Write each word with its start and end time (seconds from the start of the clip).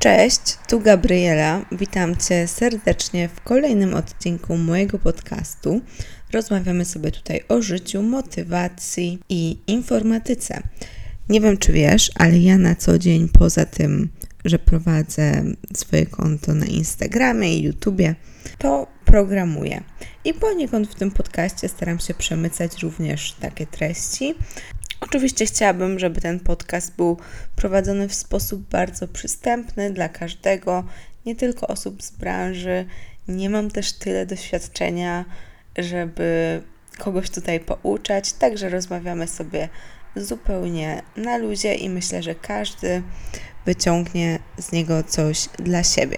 Cześć, 0.00 0.40
tu 0.68 0.80
Gabriela. 0.80 1.64
Witam 1.72 2.16
Cię 2.16 2.48
serdecznie 2.48 3.28
w 3.28 3.40
kolejnym 3.40 3.94
odcinku 3.94 4.56
mojego 4.56 4.98
podcastu. 4.98 5.80
Rozmawiamy 6.32 6.84
sobie 6.84 7.10
tutaj 7.10 7.40
o 7.48 7.62
życiu, 7.62 8.02
motywacji 8.02 9.18
i 9.28 9.58
informatyce. 9.66 10.62
Nie 11.28 11.40
wiem, 11.40 11.58
czy 11.58 11.72
wiesz, 11.72 12.10
ale 12.14 12.38
ja 12.38 12.58
na 12.58 12.74
co 12.74 12.98
dzień, 12.98 13.28
poza 13.28 13.64
tym, 13.64 14.08
że 14.44 14.58
prowadzę 14.58 15.44
swoje 15.74 16.06
konto 16.06 16.54
na 16.54 16.66
Instagramie 16.66 17.54
i 17.54 17.62
YouTubie, 17.62 18.14
to 18.58 18.86
programuję. 19.04 19.82
I 20.24 20.34
poniekąd 20.34 20.88
w 20.88 20.94
tym 20.94 21.10
podcaście 21.10 21.68
staram 21.68 21.98
się 21.98 22.14
przemycać 22.14 22.82
również 22.82 23.32
takie 23.32 23.66
treści. 23.66 24.34
Oczywiście 25.00 25.46
chciałabym, 25.46 25.98
żeby 25.98 26.20
ten 26.20 26.40
podcast 26.40 26.96
był 26.96 27.16
prowadzony 27.56 28.08
w 28.08 28.14
sposób 28.14 28.60
bardzo 28.60 29.08
przystępny 29.08 29.90
dla 29.90 30.08
każdego, 30.08 30.84
nie 31.26 31.36
tylko 31.36 31.66
osób 31.66 32.02
z 32.02 32.10
branży. 32.10 32.86
Nie 33.28 33.50
mam 33.50 33.70
też 33.70 33.92
tyle 33.92 34.26
doświadczenia, 34.26 35.24
żeby 35.78 36.62
kogoś 36.98 37.30
tutaj 37.30 37.60
pouczać, 37.60 38.32
także 38.32 38.68
rozmawiamy 38.68 39.28
sobie 39.28 39.68
zupełnie 40.16 41.02
na 41.16 41.36
luzie 41.36 41.74
i 41.74 41.90
myślę, 41.90 42.22
że 42.22 42.34
każdy 42.34 43.02
wyciągnie 43.66 44.38
z 44.58 44.72
niego 44.72 45.02
coś 45.02 45.48
dla 45.58 45.82
siebie. 45.82 46.16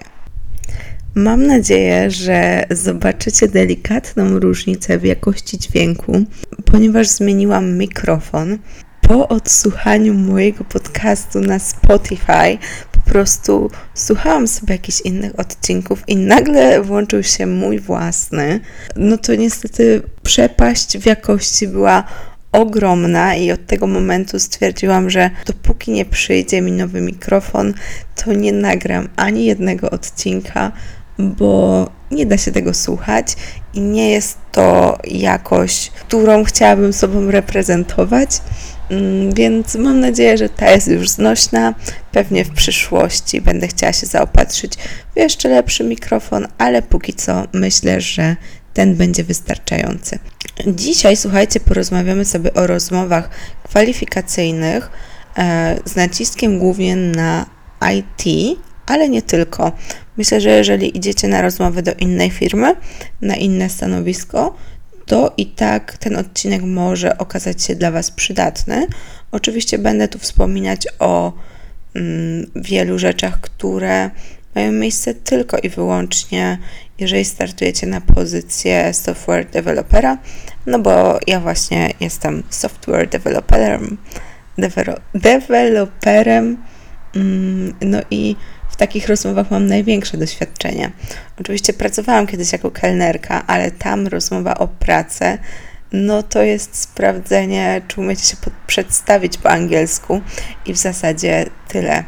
Mam 1.14 1.46
nadzieję, 1.46 2.10
że 2.10 2.64
zobaczycie 2.70 3.48
delikatną 3.48 4.38
różnicę 4.38 4.98
w 4.98 5.04
jakości 5.04 5.58
dźwięku, 5.58 6.24
ponieważ 6.64 7.08
zmieniłam 7.08 7.78
mikrofon. 7.78 8.58
Po 9.00 9.28
odsłuchaniu 9.28 10.14
mojego 10.14 10.64
podcastu 10.64 11.40
na 11.40 11.58
Spotify 11.58 12.58
po 12.92 13.10
prostu 13.10 13.70
słuchałam 13.94 14.48
sobie 14.48 14.74
jakichś 14.74 15.00
innych 15.00 15.38
odcinków 15.38 16.02
i 16.06 16.16
nagle 16.16 16.82
włączył 16.82 17.22
się 17.22 17.46
mój 17.46 17.80
własny. 17.80 18.60
No 18.96 19.18
to 19.18 19.34
niestety 19.34 20.02
przepaść 20.22 20.98
w 20.98 21.06
jakości 21.06 21.68
była 21.68 22.04
ogromna 22.52 23.34
i 23.34 23.52
od 23.52 23.66
tego 23.66 23.86
momentu 23.86 24.38
stwierdziłam, 24.38 25.10
że 25.10 25.30
dopóki 25.46 25.90
nie 25.90 26.04
przyjdzie 26.04 26.60
mi 26.60 26.72
nowy 26.72 27.00
mikrofon, 27.00 27.74
to 28.24 28.32
nie 28.32 28.52
nagram 28.52 29.08
ani 29.16 29.44
jednego 29.44 29.90
odcinka, 29.90 30.72
bo 31.18 31.90
nie 32.10 32.26
da 32.26 32.38
się 32.38 32.52
tego 32.52 32.74
słuchać 32.74 33.36
i 33.74 33.80
nie 33.80 34.10
jest 34.10 34.38
to 34.52 34.98
jakość, 35.04 35.90
którą 35.90 36.44
chciałabym 36.44 36.92
sobą 36.92 37.30
reprezentować. 37.30 38.30
Mm, 38.90 39.34
więc 39.34 39.74
mam 39.74 40.00
nadzieję, 40.00 40.38
że 40.38 40.48
ta 40.48 40.70
jest 40.70 40.88
już 40.88 41.08
znośna. 41.08 41.74
Pewnie 42.12 42.44
w 42.44 42.50
przyszłości 42.50 43.40
będę 43.40 43.68
chciała 43.68 43.92
się 43.92 44.06
zaopatrzyć 44.06 44.74
w 45.14 45.16
jeszcze 45.16 45.48
lepszy 45.48 45.84
mikrofon, 45.84 46.48
ale 46.58 46.82
póki 46.82 47.14
co 47.14 47.46
myślę, 47.52 48.00
że 48.00 48.36
ten 48.74 48.94
będzie 48.94 49.24
wystarczający. 49.24 50.18
Dzisiaj, 50.66 51.16
słuchajcie, 51.16 51.60
porozmawiamy 51.60 52.24
sobie 52.24 52.54
o 52.54 52.66
rozmowach 52.66 53.30
kwalifikacyjnych 53.64 54.90
e, 55.38 55.76
z 55.84 55.96
naciskiem 55.96 56.58
głównie 56.58 56.96
na 56.96 57.46
IT, 57.94 58.58
ale 58.86 59.08
nie 59.08 59.22
tylko. 59.22 59.72
Myślę, 60.16 60.40
że 60.40 60.50
jeżeli 60.50 60.96
idziecie 60.96 61.28
na 61.28 61.42
rozmowę 61.42 61.82
do 61.82 61.92
innej 61.92 62.30
firmy, 62.30 62.76
na 63.20 63.36
inne 63.36 63.70
stanowisko, 63.70 64.56
to 65.06 65.34
i 65.36 65.46
tak 65.46 65.98
ten 65.98 66.16
odcinek 66.16 66.62
może 66.62 67.18
okazać 67.18 67.62
się 67.62 67.74
dla 67.74 67.90
Was 67.90 68.10
przydatny. 68.10 68.86
Oczywiście 69.30 69.78
będę 69.78 70.08
tu 70.08 70.18
wspominać 70.18 70.88
o 70.98 71.32
mm, 71.94 72.50
wielu 72.56 72.98
rzeczach, 72.98 73.40
które 73.40 74.10
mają 74.54 74.72
miejsce 74.72 75.14
tylko 75.14 75.58
i 75.58 75.68
wyłącznie, 75.68 76.58
jeżeli 76.98 77.24
startujecie 77.24 77.86
na 77.86 78.00
pozycję 78.00 78.94
software 78.94 79.50
developera, 79.50 80.18
no 80.66 80.78
bo 80.78 81.18
ja 81.26 81.40
właśnie 81.40 81.90
jestem 82.00 82.42
software 82.50 83.08
developerem, 83.08 83.98
developerem, 85.14 86.56
mm, 87.16 87.74
no 87.80 87.98
i 88.10 88.36
w 88.70 88.76
takich 88.76 89.08
rozmowach 89.08 89.50
mam 89.50 89.66
największe 89.66 90.16
doświadczenie. 90.16 90.90
Oczywiście 91.40 91.72
pracowałam 91.72 92.26
kiedyś 92.26 92.52
jako 92.52 92.70
kelnerka, 92.70 93.46
ale 93.46 93.70
tam 93.70 94.06
rozmowa 94.06 94.54
o 94.54 94.68
pracę, 94.68 95.38
no 95.92 96.22
to 96.22 96.42
jest 96.42 96.76
sprawdzenie, 96.76 97.82
czy 97.88 98.00
umiecie 98.00 98.26
się 98.26 98.36
przedstawić 98.66 99.38
po 99.38 99.50
angielsku 99.50 100.20
i 100.66 100.72
w 100.72 100.78
zasadzie 100.78 101.46
tyle. 101.68 102.04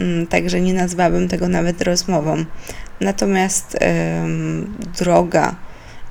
Mm, 0.00 0.26
także 0.26 0.60
nie 0.60 0.74
nazwałabym 0.74 1.28
tego 1.28 1.48
nawet 1.48 1.82
rozmową. 1.82 2.44
Natomiast 3.00 3.78
droga, 4.98 5.54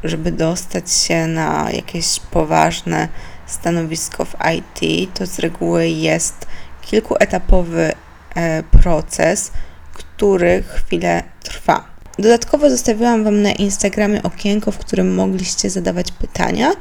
żeby 0.04 0.32
dostać 0.32 0.94
się 0.94 1.28
na 1.28 1.72
jakieś 1.72 2.20
poważne 2.32 3.08
stanowisko 3.48 4.26
w 4.26 4.36
IT, 4.56 5.10
to 5.14 5.26
z 5.26 5.40
reguły 5.40 5.88
jest 5.88 6.48
kilkuetapowy 6.82 7.92
e, 8.36 8.64
proces, 8.64 9.52
który 9.94 10.64
chwilę 10.64 11.24
trwa. 11.44 11.84
Dodatkowo 12.20 12.70
zostawiłam 12.70 13.24
Wam 13.24 13.42
na 13.42 13.52
Instagramie 13.52 14.24
okienko, 14.24 14.72
w 14.72 14.78
którym 14.78 15.16
mogliście 15.16 15.70
zadawać 15.70 16.12
pytania. 16.12 16.72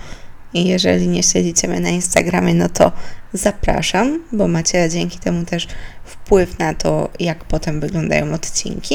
I 0.55 0.65
jeżeli 0.65 1.09
nie 1.09 1.23
śledzicie 1.23 1.69
mnie 1.69 1.81
na 1.81 1.89
Instagramie, 1.89 2.55
no 2.55 2.69
to 2.69 2.93
zapraszam, 3.33 4.25
bo 4.33 4.49
macie 4.49 4.89
dzięki 4.91 5.19
temu 5.19 5.45
też 5.45 5.69
wpływ 6.05 6.59
na 6.59 6.75
to, 6.75 7.11
jak 7.21 7.45
potem 7.45 7.81
wyglądają 7.81 8.33
odcinki. 8.33 8.95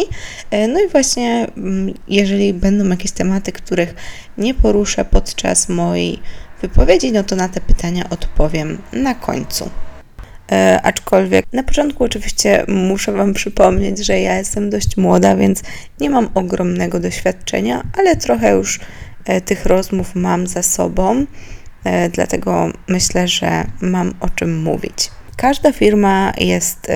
E, 0.52 0.68
no 0.68 0.80
i 0.80 0.88
właśnie, 0.88 1.48
mm, 1.58 1.94
jeżeli 2.08 2.54
będą 2.54 2.90
jakieś 2.90 3.12
tematy, 3.12 3.52
których 3.52 3.96
nie 4.38 4.54
poruszę 4.54 5.06
podczas 5.06 5.70
mojej 5.70 6.20
wypowiedzi, 6.62 7.12
no 7.12 7.24
to 7.24 7.36
na 7.36 7.50
te 7.50 7.62
pytania 7.62 8.10
odpowiem 8.10 8.82
na 8.94 9.16
końcu. 9.16 9.70
E, 10.52 10.80
aczkolwiek 10.84 11.46
na 11.54 11.64
początku 11.64 12.04
oczywiście 12.04 12.66
muszę 12.68 13.12
Wam 13.12 13.34
przypomnieć, 13.34 14.06
że 14.06 14.20
ja 14.20 14.38
jestem 14.38 14.70
dość 14.70 14.98
młoda, 14.98 15.36
więc 15.36 15.64
nie 16.00 16.10
mam 16.10 16.30
ogromnego 16.34 17.00
doświadczenia, 17.00 17.84
ale 17.98 18.16
trochę 18.16 18.52
już 18.52 18.80
tych 19.46 19.66
rozmów 19.66 20.16
mam 20.16 20.48
za 20.48 20.64
sobą, 20.64 21.26
e, 21.84 22.10
dlatego 22.10 22.68
myślę, 22.88 23.28
że 23.28 23.66
mam 23.82 24.14
o 24.20 24.30
czym 24.30 24.64
mówić. 24.64 25.12
Każda 25.38 25.72
firma 25.72 26.34
jest 26.38 26.88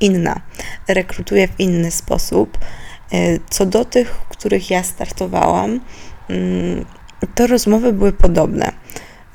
inna, 0.00 0.40
rekrutuje 0.88 1.48
w 1.48 1.60
inny 1.60 1.90
sposób. 1.90 2.58
Co 3.50 3.66
do 3.66 3.84
tych, 3.84 4.08
w 4.10 4.28
których 4.28 4.70
ja 4.70 4.82
startowałam, 4.82 5.80
mm, 6.28 6.84
to 7.34 7.46
rozmowy 7.46 7.92
były 7.92 8.12
podobne. 8.12 8.72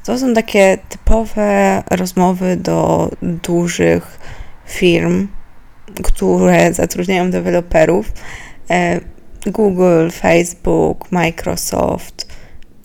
To 0.06 0.18
są 0.18 0.34
takie 0.34 0.78
typowe 0.90 1.84
rozmowy 1.92 2.58
do 2.58 3.10
dużych 3.22 4.20
firm, 4.66 5.28
które 6.04 6.74
zatrudniają 6.74 7.32
deweloperów. 7.32 8.12
Google, 9.48 10.10
Facebook, 10.12 11.12
Microsoft, 11.12 12.28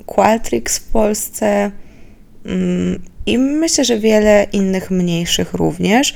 Qualtrics 0.07 0.79
w 0.79 0.85
Polsce 0.93 1.71
mm, 2.45 3.03
i 3.27 3.39
myślę, 3.39 3.85
że 3.85 3.99
wiele 3.99 4.47
innych 4.53 4.91
mniejszych 4.91 5.55
również 5.55 6.15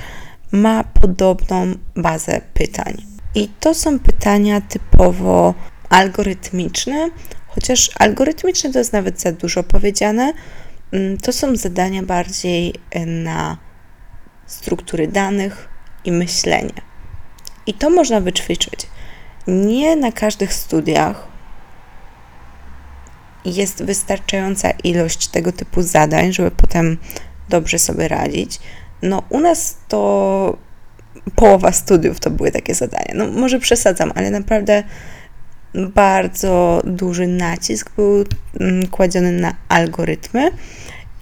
ma 0.53 0.85
podobną 0.85 1.75
bazę 1.97 2.41
pytań. 2.55 3.03
I 3.35 3.49
to 3.61 3.75
są 3.75 3.99
pytania 3.99 4.61
typowo 4.61 5.55
algorytmiczne, 5.89 7.11
chociaż 7.49 7.91
algorytmiczne 7.99 8.73
to 8.73 8.79
jest 8.79 8.93
nawet 8.93 9.21
za 9.21 9.33
dużo 9.33 9.63
powiedziane, 9.63 10.33
Mm, 10.95 11.19
to 11.19 11.33
są 11.33 11.57
zadania 11.57 12.03
bardziej 12.03 12.75
e, 12.91 13.07
na 13.07 13.59
struktury 14.47 15.09
danych 15.09 15.69
i 16.05 16.13
myślenie. 16.13 16.73
I 17.67 17.75
to 17.75 17.91
można 17.91 18.21
wyćwiczyć. 18.21 18.87
Nie 19.47 19.97
na 19.97 20.13
każdych 20.13 20.55
studiach 20.55 21.29
jest 23.45 23.85
wystarczająca 23.85 24.71
ilość 24.71 25.29
tego 25.29 25.53
typu 25.53 25.83
zadań, 25.83 26.33
żeby 26.33 26.51
potem 26.51 26.99
dobrze 27.49 27.79
sobie 27.79 28.09
radzić. 28.09 28.61
No, 29.03 29.23
u 29.29 29.41
nas 29.41 29.77
to 29.89 30.57
połowa 31.35 31.73
studiów 31.73 32.21
to 32.21 32.31
były 32.31 32.51
takie 32.51 32.75
zadania. 32.75 33.15
No, 33.15 33.27
może 33.27 33.59
przesadzam, 33.59 34.13
ale 34.15 34.31
naprawdę 34.31 34.83
bardzo 35.75 36.83
duży 36.85 37.27
nacisk 37.27 37.91
był 37.97 38.25
mm, 38.61 38.87
kładziony 38.87 39.33
na 39.33 39.55
algorytmy 39.69 40.51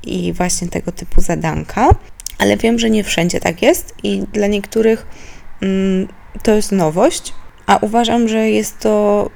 i 0.02 0.32
właśnie 0.32 0.68
tego 0.68 0.92
typu 0.92 1.20
zadanka, 1.20 1.88
ale 2.38 2.56
wiem, 2.56 2.78
że 2.78 2.90
nie 2.90 3.04
wszędzie 3.04 3.40
tak 3.40 3.62
jest 3.62 3.94
i 4.02 4.22
dla 4.32 4.46
niektórych 4.46 5.06
mm, 5.62 6.08
to 6.42 6.52
jest 6.54 6.72
nowość, 6.72 7.32
a 7.66 7.76
uważam, 7.76 8.28
że 8.28 8.50
jest 8.50 8.78
to 8.78 9.30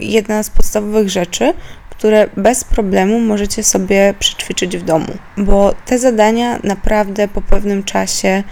jedna 0.00 0.42
z 0.42 0.50
podstawowych 0.50 1.08
rzeczy, 1.08 1.54
które 1.90 2.28
bez 2.36 2.64
problemu 2.64 3.20
możecie 3.20 3.62
sobie 3.62 4.14
przećwiczyć 4.18 4.76
w 4.76 4.82
domu, 4.82 5.12
bo 5.36 5.74
te 5.86 5.98
zadania 5.98 6.58
naprawdę 6.64 7.28
po 7.28 7.40
pewnym 7.40 7.84
czasie 7.84 8.42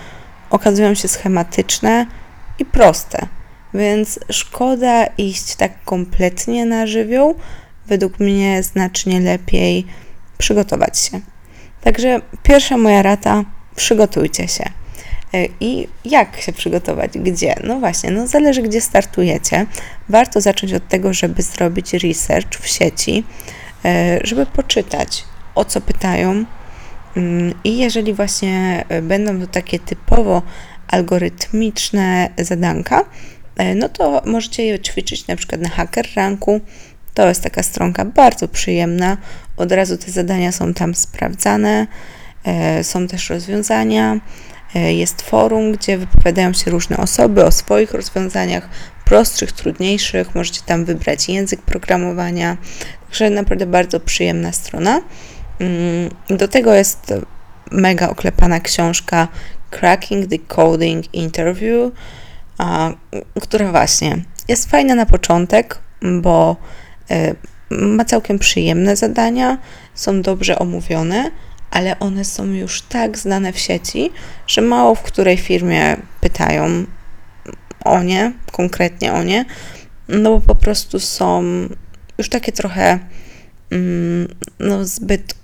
okazują 0.51 0.95
się 0.95 1.09
schematyczne 1.09 2.07
i 2.59 2.65
proste 2.65 3.27
więc 3.75 4.21
szkoda 4.31 5.07
iść 5.07 5.57
tak 5.57 5.85
kompletnie 5.85 6.67
na 6.67 6.87
żywioł. 6.87 7.35
Według 7.87 8.21
mnie 8.21 8.63
znacznie 8.63 9.21
lepiej 9.21 9.87
przygotować 10.39 10.99
się. 10.99 11.21
Także 11.81 12.21
pierwsza 12.43 12.77
moja 12.77 13.03
rata, 13.03 13.45
przygotujcie 13.77 14.49
się. 14.49 14.65
E, 15.35 15.47
I 15.61 15.89
jak 16.05 16.41
się 16.41 16.53
przygotować? 16.53 17.11
Gdzie? 17.19 17.55
No 17.65 17.79
właśnie, 17.79 18.11
no 18.11 18.27
zależy 18.27 18.63
gdzie 18.63 18.81
startujecie. 18.81 19.67
Warto 20.09 20.41
zacząć 20.41 20.73
od 20.73 20.89
tego, 20.89 21.15
żeby 21.15 21.43
zrobić 21.43 21.93
research 21.93 22.59
w 22.61 22.69
sieci, 22.69 23.25
e, 23.85 24.19
żeby 24.25 24.47
poczytać 24.47 25.25
o 25.55 25.65
co 25.65 25.81
pytają. 25.81 26.45
Mm, 27.17 27.55
I 27.65 27.79
jeżeli 27.79 28.15
właśnie 28.15 28.85
e, 28.89 29.03
będą 29.03 29.41
to 29.41 29.47
takie 29.47 29.79
typowo 29.79 30.43
algorytmiczne 30.89 32.31
zadanka, 32.39 33.05
no 33.77 33.89
to 33.89 34.23
możecie 34.27 34.65
je 34.65 34.79
ćwiczyć 34.79 35.27
na 35.27 35.37
przykład 35.37 35.61
na 35.61 35.69
Hacker 35.69 36.07
Ranku. 36.17 36.61
To 37.15 37.29
jest 37.29 37.43
taka 37.43 37.63
stronka 37.63 38.05
bardzo 38.05 38.49
przyjemna. 38.49 39.17
Od 39.57 39.73
razu 39.73 39.97
te 39.97 40.11
zadania 40.11 40.53
są 40.53 40.75
tam 40.75 40.95
sprawdzane. 40.95 41.87
Są 42.83 43.07
też 43.07 43.31
rozwiązania. 43.31 44.21
E, 44.75 44.93
jest 44.93 45.23
forum, 45.23 45.73
gdzie 45.73 45.99
wypowiadają 45.99 46.53
się 46.53 46.71
różne 46.71 46.97
osoby 46.97 47.45
o 47.45 47.53
swoich 47.53 47.95
rozwiązaniach, 47.95 48.69
prostszych, 49.05 49.53
trudniejszych. 49.53 50.35
Możecie 50.35 50.61
tam 50.67 50.85
wybrać 50.85 51.29
język 51.29 51.63
programowania. 51.63 52.57
Także 53.07 53.31
naprawdę 53.31 53.67
bardzo 53.67 54.01
przyjemna 54.01 54.53
strona. 54.53 55.01
Mm, 55.59 56.11
do 56.39 56.49
tego 56.49 56.75
jest 56.75 57.15
mega 57.71 58.09
oklepana 58.09 58.61
książka 58.61 59.29
Cracking 59.71 60.31
the 60.31 60.39
Coding 60.39 61.15
Interview, 61.15 61.93
która 63.41 63.71
właśnie 63.71 64.17
jest 64.49 64.71
fajna 64.71 64.95
na 64.95 65.07
początek, 65.07 65.79
bo 66.03 66.57
e, 67.11 67.35
ma 67.71 68.05
całkiem 68.05 68.39
przyjemne 68.39 68.97
zadania, 68.97 69.59
są 69.95 70.23
dobrze 70.23 70.59
omówione 70.59 71.31
ale 71.71 71.99
one 71.99 72.25
są 72.25 72.45
już 72.45 72.83
tak 72.83 73.19
znane 73.19 73.53
w 73.53 73.59
sieci, 73.59 74.11
że 74.47 74.61
mało 74.61 74.95
w 74.95 75.03
której 75.03 75.37
firmie 75.37 75.97
pytają 76.21 76.85
o 77.85 78.03
nie, 78.03 78.33
konkretnie 78.53 79.13
o 79.13 79.23
nie, 79.23 79.45
no 80.09 80.31
bo 80.31 80.41
po 80.41 80.55
prostu 80.55 81.01
są 81.01 81.43
już 82.19 82.29
takie 82.29 82.53
trochę 82.53 82.99
mm, 83.71 84.35
no, 84.59 84.85
zbyt 84.85 85.35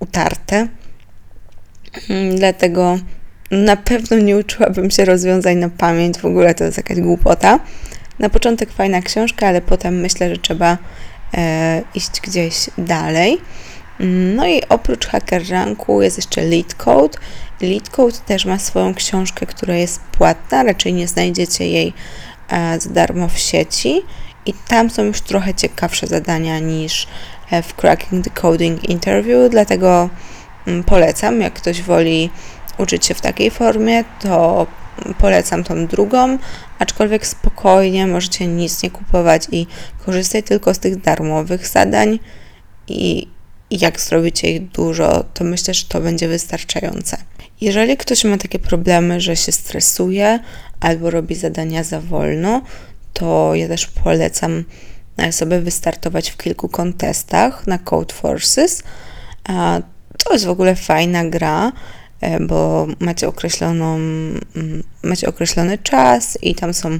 utarte. 0.00 0.68
Mm, 2.10 2.36
dlatego 2.36 2.98
na 3.50 3.76
pewno 3.76 4.18
nie 4.18 4.36
uczyłabym 4.36 4.90
się 4.90 5.04
rozwiązań 5.04 5.56
na 5.56 5.68
pamięć, 5.68 6.18
w 6.18 6.24
ogóle 6.24 6.54
to 6.54 6.64
jest 6.64 6.76
jakaś 6.76 7.00
głupota. 7.00 7.60
Na 8.18 8.28
początek 8.28 8.72
fajna 8.72 9.02
książka, 9.02 9.46
ale 9.46 9.60
potem 9.60 10.00
myślę, 10.00 10.34
że 10.34 10.40
trzeba 10.40 10.78
e, 11.34 11.82
iść 11.94 12.20
gdzieś 12.20 12.70
dalej. 12.78 13.38
No 14.00 14.46
i 14.46 14.62
oprócz 14.68 15.06
HackerRanku 15.06 16.02
jest 16.02 16.16
jeszcze 16.16 16.42
LeetCode. 16.42 17.18
LeetCode 17.60 18.18
też 18.26 18.44
ma 18.44 18.58
swoją 18.58 18.94
książkę, 18.94 19.46
która 19.46 19.74
jest 19.74 20.00
płatna, 20.00 20.62
raczej 20.62 20.92
nie 20.92 21.08
znajdziecie 21.08 21.68
jej 21.68 21.92
e, 22.48 22.80
za 22.80 22.90
darmo 22.90 23.28
w 23.28 23.38
sieci. 23.38 24.02
I 24.46 24.54
tam 24.68 24.90
są 24.90 25.04
już 25.04 25.20
trochę 25.20 25.54
ciekawsze 25.54 26.06
zadania 26.06 26.58
niż 26.58 27.06
e, 27.50 27.62
w 27.62 27.74
Cracking 27.74 28.24
the 28.24 28.30
Coding 28.30 28.84
Interview, 28.88 29.50
dlatego 29.50 30.08
mm, 30.66 30.84
polecam, 30.84 31.40
jak 31.40 31.54
ktoś 31.54 31.82
woli 31.82 32.30
uczyć 32.78 33.06
się 33.06 33.14
w 33.14 33.20
takiej 33.20 33.50
formie, 33.50 34.04
to 34.20 34.66
polecam 35.18 35.64
tą 35.64 35.86
drugą, 35.86 36.38
aczkolwiek 36.78 37.26
spokojnie 37.26 38.06
możecie 38.06 38.46
nic 38.46 38.82
nie 38.82 38.90
kupować 38.90 39.46
i 39.52 39.66
korzystać 40.06 40.44
tylko 40.44 40.74
z 40.74 40.78
tych 40.78 41.00
darmowych 41.00 41.68
zadań 41.68 42.18
i 42.88 43.28
i 43.70 43.78
jak 43.78 44.00
zrobicie 44.00 44.50
ich 44.50 44.68
dużo, 44.68 45.24
to 45.34 45.44
myślę, 45.44 45.74
że 45.74 45.84
to 45.84 46.00
będzie 46.00 46.28
wystarczające. 46.28 47.16
Jeżeli 47.60 47.96
ktoś 47.96 48.24
ma 48.24 48.38
takie 48.38 48.58
problemy, 48.58 49.20
że 49.20 49.36
się 49.36 49.52
stresuje 49.52 50.38
albo 50.80 51.10
robi 51.10 51.34
zadania 51.34 51.84
za 51.84 52.00
wolno, 52.00 52.62
to 53.12 53.54
ja 53.54 53.68
też 53.68 53.86
polecam 53.86 54.64
e, 55.16 55.32
sobie 55.32 55.60
wystartować 55.60 56.30
w 56.30 56.36
kilku 56.36 56.68
kontestach 56.68 57.66
na 57.66 57.78
Code 57.78 58.14
Forces. 58.14 58.82
To 60.24 60.32
jest 60.32 60.44
w 60.44 60.50
ogóle 60.50 60.76
fajna 60.76 61.24
gra, 61.24 61.72
e, 62.20 62.40
bo 62.40 62.86
macie 63.00 63.28
określoną, 63.28 63.98
macie 65.02 65.28
określony 65.28 65.78
czas 65.78 66.38
i 66.42 66.54
tam 66.54 66.74
są 66.74 66.98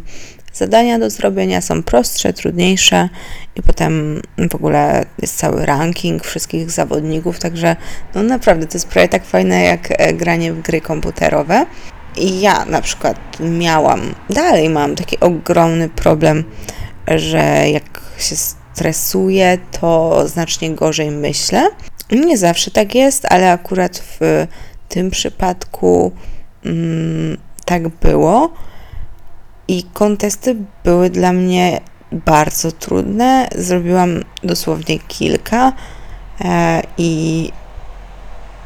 Zadania 0.58 0.98
do 0.98 1.10
zrobienia 1.10 1.60
są 1.60 1.82
prostsze, 1.82 2.32
trudniejsze 2.32 3.08
i 3.56 3.62
potem 3.62 4.22
w 4.50 4.54
ogóle 4.54 5.04
jest 5.22 5.36
cały 5.36 5.66
ranking 5.66 6.24
wszystkich 6.24 6.70
zawodników, 6.70 7.38
także 7.38 7.76
no 8.14 8.22
naprawdę 8.22 8.66
to 8.66 8.74
jest 8.74 8.88
prawie 8.88 9.08
tak 9.08 9.24
fajne 9.24 9.62
jak 9.62 9.88
e, 9.90 10.14
granie 10.14 10.52
w 10.52 10.62
gry 10.62 10.80
komputerowe. 10.80 11.66
I 12.16 12.40
ja 12.40 12.64
na 12.64 12.80
przykład 12.80 13.16
miałam, 13.40 14.14
dalej 14.30 14.68
mam 14.68 14.94
taki 14.94 15.20
ogromny 15.20 15.88
problem, 15.88 16.44
że 17.06 17.70
jak 17.70 18.00
się 18.18 18.36
stresuję, 18.36 19.58
to 19.80 20.22
znacznie 20.28 20.70
gorzej 20.70 21.10
myślę. 21.10 21.68
Nie 22.10 22.38
zawsze 22.38 22.70
tak 22.70 22.94
jest, 22.94 23.26
ale 23.30 23.52
akurat 23.52 23.98
w 23.98 24.46
tym 24.88 25.10
przypadku 25.10 26.12
mm, 26.64 27.36
tak 27.64 27.88
było. 27.88 28.52
I 29.68 29.82
kontesty 29.82 30.56
były 30.84 31.10
dla 31.10 31.32
mnie 31.32 31.80
bardzo 32.12 32.72
trudne. 32.72 33.48
Zrobiłam 33.56 34.24
dosłownie 34.42 34.98
kilka 34.98 35.72
e, 36.40 36.82
i 36.98 37.52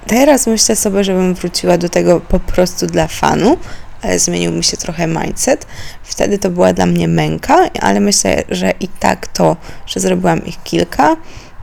teraz 0.07 0.47
myślę 0.47 0.77
sobie, 0.77 1.05
żebym 1.05 1.35
wróciła 1.35 1.79
do 1.79 1.89
tego 1.89 2.21
po 2.21 2.41
prostu 2.41 2.87
dla 2.87 3.07
fanu, 3.07 3.57
ale 4.03 4.19
zmienił 4.19 4.53
mi 4.53 4.65
się 4.65 4.77
trochę 4.77 5.07
mindset. 5.07 5.67
Wtedy 6.03 6.39
to 6.39 6.51
była 6.51 6.73
dla 6.73 6.87
mnie 6.87 7.09
męka, 7.09 7.71
ale 7.81 8.01
myślę, 8.01 8.43
że 8.49 8.73
i 8.81 8.89
tak 8.89 9.27
to, 9.27 9.57
że 9.87 10.01
zrobiłam 10.01 10.47
ich 10.47 10.63
kilka, 10.63 11.17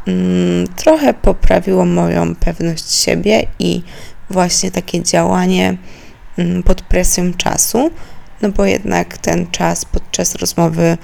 mm, 0.08 0.68
trochę 0.76 1.14
poprawiło 1.14 1.86
moją 1.86 2.36
pewność 2.36 2.94
siebie 2.94 3.48
i 3.60 3.82
właśnie 4.30 4.72
takie 4.72 5.04
działanie 5.04 5.78
mm, 6.38 6.64
pod 6.64 6.82
presją 6.82 7.34
czasu 7.34 7.92
no 8.42 8.50
bo 8.50 8.66
jednak 8.66 9.18
ten 9.18 9.48
czas 9.52 9.86
podczas 9.86 10.36
rozmowy 10.36 10.98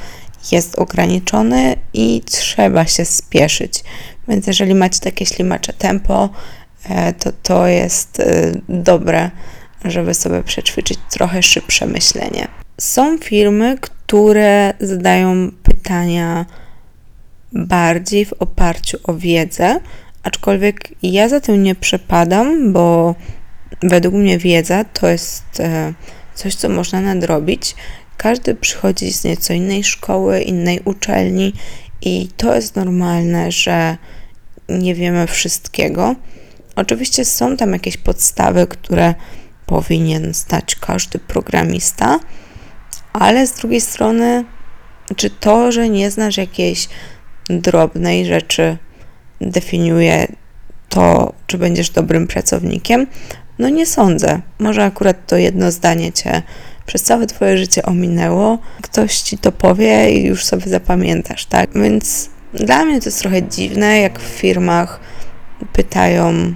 jest 0.52 0.80
ograniczony 0.80 1.76
i 1.94 2.22
trzeba 2.26 2.86
się 2.86 3.06
spieszyć. 3.06 3.84
Więc 4.28 4.48
jeżeli 4.48 4.76
macie 4.76 5.00
takie 5.00 5.26
ślimacze 5.26 5.74
tempo, 5.74 6.30
e, 6.90 7.14
to 7.14 7.32
to 7.44 7.68
jest 7.68 8.20
e, 8.20 8.52
dobre, 8.70 9.32
żeby 9.86 10.14
sobie 10.14 10.44
przećwiczyć 10.44 11.00
trochę 11.10 11.44
szybsze 11.44 11.86
myślenie. 11.86 12.48
Są 12.78 13.18
firmy, 13.18 13.78
które 13.82 14.74
zadają 14.80 15.52
pytania 15.64 16.46
bardziej 17.54 18.26
w 18.26 18.34
oparciu 18.34 18.98
o 19.04 19.14
wiedzę, 19.14 19.80
aczkolwiek 20.24 20.90
ja 21.04 21.30
za 21.30 21.40
tym 21.40 21.64
nie 21.64 21.76
przepadam, 21.76 22.74
bo 22.74 23.16
według 23.84 24.16
mnie 24.16 24.38
wiedza 24.38 24.84
to 24.84 25.08
jest 25.08 25.60
e, 25.60 25.94
coś, 26.36 26.56
co 26.56 26.70
można 26.70 27.02
nadrobić. 27.02 27.76
Każdy 28.18 28.56
przychodzi 28.56 29.14
z 29.14 29.24
nieco 29.24 29.54
innej 29.54 29.84
szkoły, 29.84 30.42
innej 30.42 30.80
uczelni 30.86 31.54
i 32.02 32.30
to 32.38 32.56
jest 32.56 32.76
normalne, 32.76 33.52
że 33.52 33.98
nie 34.70 34.96
wiemy 34.96 35.28
wszystkiego. 35.28 36.16
Oczywiście 36.76 37.26
są 37.26 37.58
tam 37.58 37.74
jakieś 37.74 37.98
podstawy, 37.98 38.68
które 38.68 39.14
powinien 39.66 40.34
znać 40.34 40.76
każdy 40.76 41.20
programista, 41.20 42.20
ale 43.14 43.48
z 43.48 43.54
drugiej 43.54 43.82
strony, 43.82 44.46
czy 45.16 45.30
to, 45.30 45.72
że 45.72 45.90
nie 45.90 46.12
znasz 46.12 46.38
jakiejś 46.38 46.90
drobnej 47.50 48.26
rzeczy, 48.26 48.78
definiuje 49.42 50.28
to, 50.90 51.34
czy 51.48 51.58
będziesz 51.58 51.90
dobrym 51.90 52.28
pracownikiem? 52.28 53.08
No 53.60 53.70
nie 53.70 53.86
sądzę. 53.86 54.42
Może 54.60 54.84
akurat 54.84 55.28
to 55.28 55.38
jedno 55.38 55.72
zdanie 55.72 56.12
cię 56.12 56.42
przez 56.86 57.04
całe 57.04 57.28
twoje 57.28 57.58
życie 57.58 57.84
ominęło. 57.84 58.60
Ktoś 58.82 59.18
ci 59.20 59.38
to 59.38 59.52
powie 59.52 60.12
i 60.12 60.26
już 60.26 60.46
sobie 60.46 60.68
zapamiętasz, 60.68 61.46
tak? 61.46 61.70
Więc 61.76 62.30
dla 62.54 62.86
mnie 62.86 63.00
to 63.00 63.06
jest 63.06 63.20
trochę 63.20 63.44
dziwne, 63.44 64.00
jak 64.00 64.20
w 64.20 64.24
firmach 64.24 65.00
pytają 65.74 66.54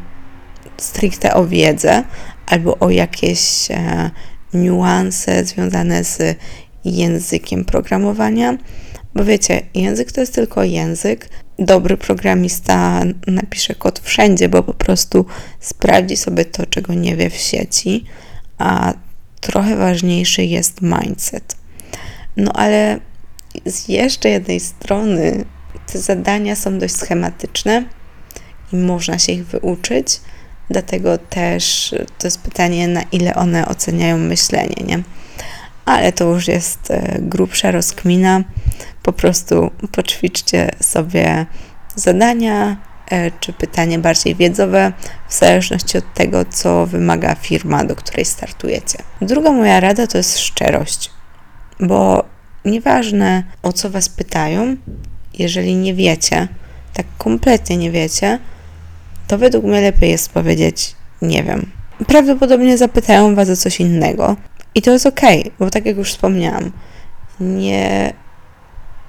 stricte 0.78 1.34
o 1.34 1.48
wiedzę 1.48 2.04
albo 2.46 2.80
o 2.80 2.90
jakieś 2.90 3.72
e, 3.72 4.12
niuanse 4.54 5.46
związane 5.46 6.04
z 6.04 6.38
językiem 6.86 7.66
programowania. 7.66 8.58
Bo 9.16 9.26
wiecie, 9.26 9.62
język 9.74 10.12
to 10.12 10.22
jest 10.22 10.36
tylko 10.36 10.64
język. 10.64 11.30
Dobry 11.60 11.98
programista 11.98 13.02
napisze 13.28 13.76
kod 13.76 14.00
wszędzie, 14.00 14.50
bo 14.50 14.64
po 14.64 14.74
prostu 14.74 15.26
sprawdzi 15.60 16.18
sobie 16.18 16.46
to, 16.46 16.66
czego 16.66 16.94
nie 16.94 17.16
wie 17.16 17.30
w 17.30 17.38
sieci, 17.38 18.06
a 18.58 18.94
trochę 19.42 19.76
ważniejszy 19.76 20.44
jest 20.44 20.82
mindset. 20.82 21.56
No 22.38 22.52
ale 22.54 23.00
z 23.66 23.88
jeszcze 23.88 24.30
jednej 24.30 24.60
strony 24.60 25.46
te 25.94 26.00
zadania 26.00 26.56
są 26.56 26.80
dość 26.80 26.96
schematyczne 26.96 27.86
i 28.74 28.76
można 28.76 29.20
się 29.20 29.32
ich 29.32 29.46
wyuczyć, 29.46 30.22
dlatego 30.70 31.18
też 31.18 31.96
to 32.18 32.28
jest 32.28 32.42
pytanie, 32.42 32.88
na 32.88 33.02
ile 33.02 33.36
one 33.36 33.68
oceniają 33.68 34.18
myślenie, 34.18 34.76
nie? 34.86 35.04
Ale 35.90 36.12
to 36.12 36.26
już 36.26 36.48
jest 36.48 36.92
e, 36.92 37.18
grubsza 37.20 37.72
rozkmina. 37.72 38.42
Po 39.04 39.14
prostu 39.14 39.72
poćwiczcie 39.92 40.70
sobie 40.82 41.46
zadania 41.96 42.78
e, 43.12 43.32
czy 43.40 43.54
pytanie 43.54 44.00
bardziej 44.00 44.36
wiedzowe, 44.36 44.94
w 45.30 45.34
zależności 45.34 45.98
od 45.98 46.14
tego, 46.14 46.46
co 46.46 46.86
wymaga 46.86 47.36
firma, 47.36 47.84
do 47.84 47.96
której 47.96 48.26
startujecie. 48.26 48.98
Druga 49.22 49.52
moja 49.52 49.80
rada 49.80 50.08
to 50.08 50.18
jest 50.18 50.40
szczerość, 50.40 51.12
bo 51.80 52.24
nieważne 52.66 53.44
o 53.64 53.74
co 53.74 53.90
Was 53.90 54.10
pytają, 54.10 54.76
jeżeli 55.34 55.76
nie 55.76 55.94
wiecie, 55.94 56.48
tak 56.94 57.06
kompletnie 57.18 57.78
nie 57.78 57.92
wiecie, 57.92 58.40
to 59.28 59.38
według 59.38 59.66
mnie 59.66 59.82
lepiej 59.82 60.12
jest 60.12 60.30
powiedzieć 60.30 60.96
nie 61.22 61.44
wiem. 61.44 61.72
Prawdopodobnie 62.08 62.78
zapytają 62.78 63.36
Was 63.36 63.50
o 63.50 63.56
coś 63.56 63.80
innego 63.80 64.36
i 64.76 64.82
to 64.82 64.92
jest 64.92 65.06
ok, 65.06 65.22
bo 65.60 65.70
tak 65.70 65.86
jak 65.86 65.98
już 65.98 66.12
wspomniałam, 66.12 66.72
nie 67.40 68.14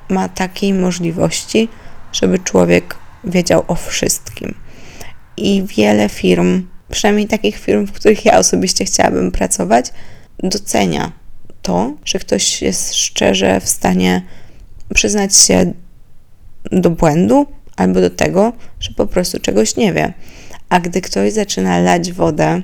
ma 0.09 0.29
takiej 0.29 0.75
możliwości, 0.75 1.69
żeby 2.13 2.39
człowiek 2.39 2.97
wiedział 3.25 3.65
o 3.69 3.75
wszystkim. 3.75 4.55
I 5.37 5.65
wiele 5.77 6.09
firm, 6.09 6.67
przynajmniej 6.91 7.29
takich 7.29 7.59
firm, 7.59 7.87
w 7.87 7.93
których 7.93 8.25
ja 8.25 8.39
osobiście 8.39 8.85
chciałabym 8.85 9.33
pracować, 9.33 9.93
docenia 10.43 11.13
to, 11.63 11.93
że 12.05 12.19
ktoś 12.19 12.63
jest 12.63 12.95
szczerze 12.95 13.61
w 13.61 13.69
stanie 13.69 14.23
przyznać 14.95 15.37
się 15.37 15.73
do 16.73 16.91
błędu 16.91 17.47
albo 17.77 18.01
do 18.01 18.11
tego, 18.11 18.53
że 18.81 18.91
po 18.97 19.07
prostu 19.07 19.41
czegoś 19.41 19.77
nie 19.77 19.93
wie. 19.93 20.13
A 20.69 20.81
gdy 20.81 21.01
ktoś 21.01 21.33
zaczyna 21.33 21.79
lać 21.79 22.13
wodę, 22.13 22.63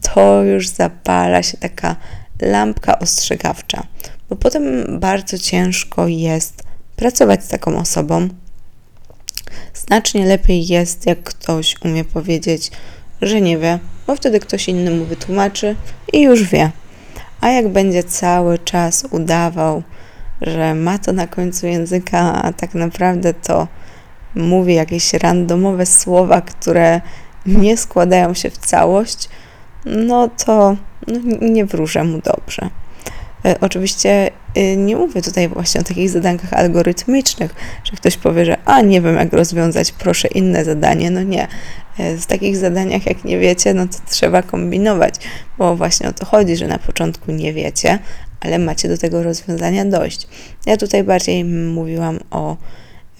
to 0.00 0.42
już 0.42 0.68
zapala 0.68 1.42
się 1.42 1.56
taka 1.58 1.96
lampka 2.42 2.98
ostrzegawcza, 2.98 3.82
bo 4.28 4.36
potem 4.36 4.64
bardzo 5.00 5.38
ciężko 5.38 6.08
jest 6.08 6.62
pracować 6.96 7.44
z 7.44 7.48
taką 7.48 7.78
osobą. 7.78 8.28
Znacznie 9.74 10.26
lepiej 10.26 10.66
jest, 10.66 11.06
jak 11.06 11.22
ktoś 11.22 11.76
umie 11.84 12.04
powiedzieć, 12.04 12.70
że 13.22 13.40
nie 13.40 13.58
wie, 13.58 13.78
bo 14.06 14.16
wtedy 14.16 14.40
ktoś 14.40 14.68
inny 14.68 14.90
mu 14.90 15.04
wytłumaczy 15.04 15.76
i 16.12 16.22
już 16.22 16.42
wie. 16.42 16.70
A 17.40 17.50
jak 17.50 17.68
będzie 17.68 18.04
cały 18.04 18.58
czas 18.58 19.06
udawał, 19.10 19.82
że 20.40 20.74
ma 20.74 20.98
to 20.98 21.12
na 21.12 21.26
końcu 21.26 21.66
języka, 21.66 22.42
a 22.42 22.52
tak 22.52 22.74
naprawdę 22.74 23.34
to 23.34 23.68
mówi 24.34 24.74
jakieś 24.74 25.12
randomowe 25.12 25.86
słowa, 25.86 26.40
które 26.40 27.00
nie 27.46 27.76
składają 27.76 28.34
się 28.34 28.50
w 28.50 28.58
całość, 28.58 29.28
no 29.86 30.28
to 30.44 30.76
no, 31.06 31.18
nie 31.40 31.64
wróżę 31.64 32.04
mu 32.04 32.18
dobrze. 32.18 32.70
E, 33.44 33.60
oczywiście 33.60 34.30
y, 34.56 34.76
nie 34.76 34.96
mówię 34.96 35.22
tutaj 35.22 35.48
właśnie 35.48 35.80
o 35.80 35.84
takich 35.84 36.10
zadankach 36.10 36.52
algorytmicznych, 36.52 37.54
że 37.84 37.96
ktoś 37.96 38.16
powie, 38.16 38.44
że 38.44 38.56
a 38.64 38.80
nie 38.80 39.00
wiem 39.00 39.16
jak 39.16 39.32
rozwiązać, 39.32 39.92
proszę 39.92 40.28
inne 40.28 40.64
zadanie. 40.64 41.10
No 41.10 41.22
nie. 41.22 41.48
E, 41.98 42.18
z 42.18 42.26
takich 42.26 42.56
zadaniach, 42.56 43.06
jak 43.06 43.24
nie 43.24 43.38
wiecie, 43.38 43.74
no 43.74 43.86
to 43.86 43.98
trzeba 44.10 44.42
kombinować, 44.42 45.14
bo 45.58 45.76
właśnie 45.76 46.08
o 46.08 46.12
to 46.12 46.26
chodzi, 46.26 46.56
że 46.56 46.66
na 46.66 46.78
początku 46.78 47.32
nie 47.32 47.52
wiecie, 47.52 47.98
ale 48.40 48.58
macie 48.58 48.88
do 48.88 48.98
tego 48.98 49.22
rozwiązania 49.22 49.84
dojść. 49.84 50.28
Ja 50.66 50.76
tutaj 50.76 51.04
bardziej 51.04 51.44
mówiłam 51.44 52.18
o 52.30 52.56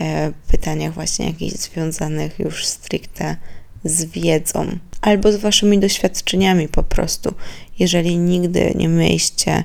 e, 0.01 0.33
pytaniach 0.51 0.93
właśnie 0.93 1.27
jakichś 1.27 1.55
związanych 1.57 2.39
już 2.39 2.67
stricte 2.67 3.37
z 3.85 4.05
wiedzą 4.05 4.67
albo 5.07 5.33
z 5.33 5.37
waszymi 5.37 5.79
doświadczeniami 5.79 6.69
po 6.69 6.83
prostu. 6.83 7.35
Jeżeli 7.79 8.19
nigdy 8.19 8.73
nie 8.75 8.89
mieliście 8.89 9.65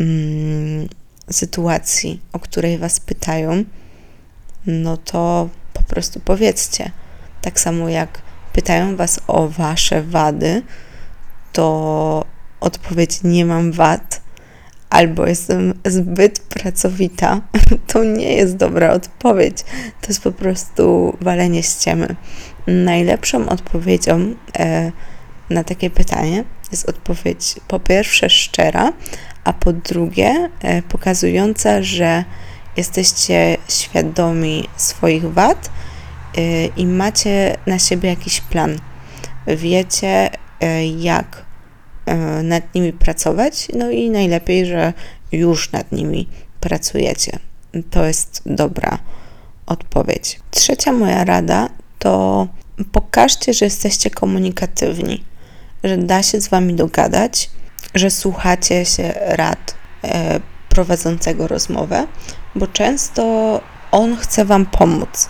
mm, 0.00 0.88
sytuacji, 1.30 2.20
o 2.32 2.38
której 2.38 2.78
was 2.78 3.00
pytają, 3.00 3.64
no 4.66 4.96
to 4.96 5.48
po 5.72 5.82
prostu 5.82 6.20
powiedzcie. 6.20 6.90
Tak 7.42 7.60
samo 7.60 7.88
jak 7.88 8.22
pytają 8.52 8.96
was 8.96 9.20
o 9.26 9.48
wasze 9.48 10.02
wady, 10.02 10.62
to 11.52 12.24
odpowiedź 12.60 13.22
nie 13.24 13.44
mam 13.44 13.72
wad 13.72 14.15
albo 14.90 15.26
jestem 15.26 15.74
zbyt 15.84 16.38
pracowita, 16.38 17.40
to 17.92 18.04
nie 18.04 18.32
jest 18.32 18.56
dobra 18.56 18.92
odpowiedź. 18.92 19.62
To 20.00 20.08
jest 20.08 20.22
po 20.22 20.32
prostu 20.32 21.16
walenie 21.20 21.62
ściemy. 21.62 22.16
Najlepszą 22.66 23.48
odpowiedzią 23.48 24.34
e, 24.58 24.92
na 25.50 25.64
takie 25.64 25.90
pytanie 25.90 26.44
jest 26.70 26.88
odpowiedź 26.88 27.54
po 27.68 27.80
pierwsze 27.80 28.30
szczera, 28.30 28.92
a 29.44 29.52
po 29.52 29.72
drugie 29.72 30.50
e, 30.62 30.82
pokazująca, 30.82 31.82
że 31.82 32.24
jesteście 32.76 33.56
świadomi 33.68 34.68
swoich 34.76 35.32
wad 35.32 35.70
e, 36.36 36.66
i 36.66 36.86
macie 36.86 37.56
na 37.66 37.78
siebie 37.78 38.08
jakiś 38.08 38.40
plan. 38.40 38.78
Wiecie, 39.46 40.30
e, 40.60 40.86
jak 40.86 41.45
nad 42.42 42.74
nimi 42.74 42.92
pracować, 42.92 43.68
no 43.74 43.90
i 43.90 44.10
najlepiej, 44.10 44.66
że 44.66 44.92
już 45.32 45.72
nad 45.72 45.92
nimi 45.92 46.28
pracujecie. 46.60 47.38
To 47.90 48.04
jest 48.04 48.42
dobra 48.46 48.98
odpowiedź. 49.66 50.40
Trzecia 50.50 50.92
moja 50.92 51.24
rada 51.24 51.68
to 51.98 52.46
pokażcie, 52.92 53.52
że 53.52 53.64
jesteście 53.64 54.10
komunikatywni, 54.10 55.24
że 55.84 55.98
da 55.98 56.22
się 56.22 56.40
z 56.40 56.48
wami 56.48 56.74
dogadać, 56.74 57.50
że 57.94 58.10
słuchacie 58.10 58.84
się 58.84 59.14
rad 59.20 59.74
e, 60.04 60.40
prowadzącego 60.68 61.48
rozmowę, 61.48 62.06
bo 62.54 62.66
często 62.66 63.60
on 63.90 64.16
chce 64.16 64.44
wam 64.44 64.66
pomóc. 64.66 65.28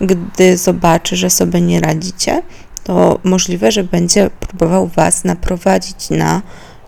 Gdy 0.00 0.56
zobaczy, 0.56 1.16
że 1.16 1.30
sobie 1.30 1.60
nie 1.60 1.80
radzicie, 1.80 2.42
to 2.84 3.20
możliwe, 3.24 3.72
że 3.72 3.84
będzie 3.84 4.30
próbował 4.30 4.86
was 4.86 5.24
naprowadzić 5.24 6.10
na 6.10 6.42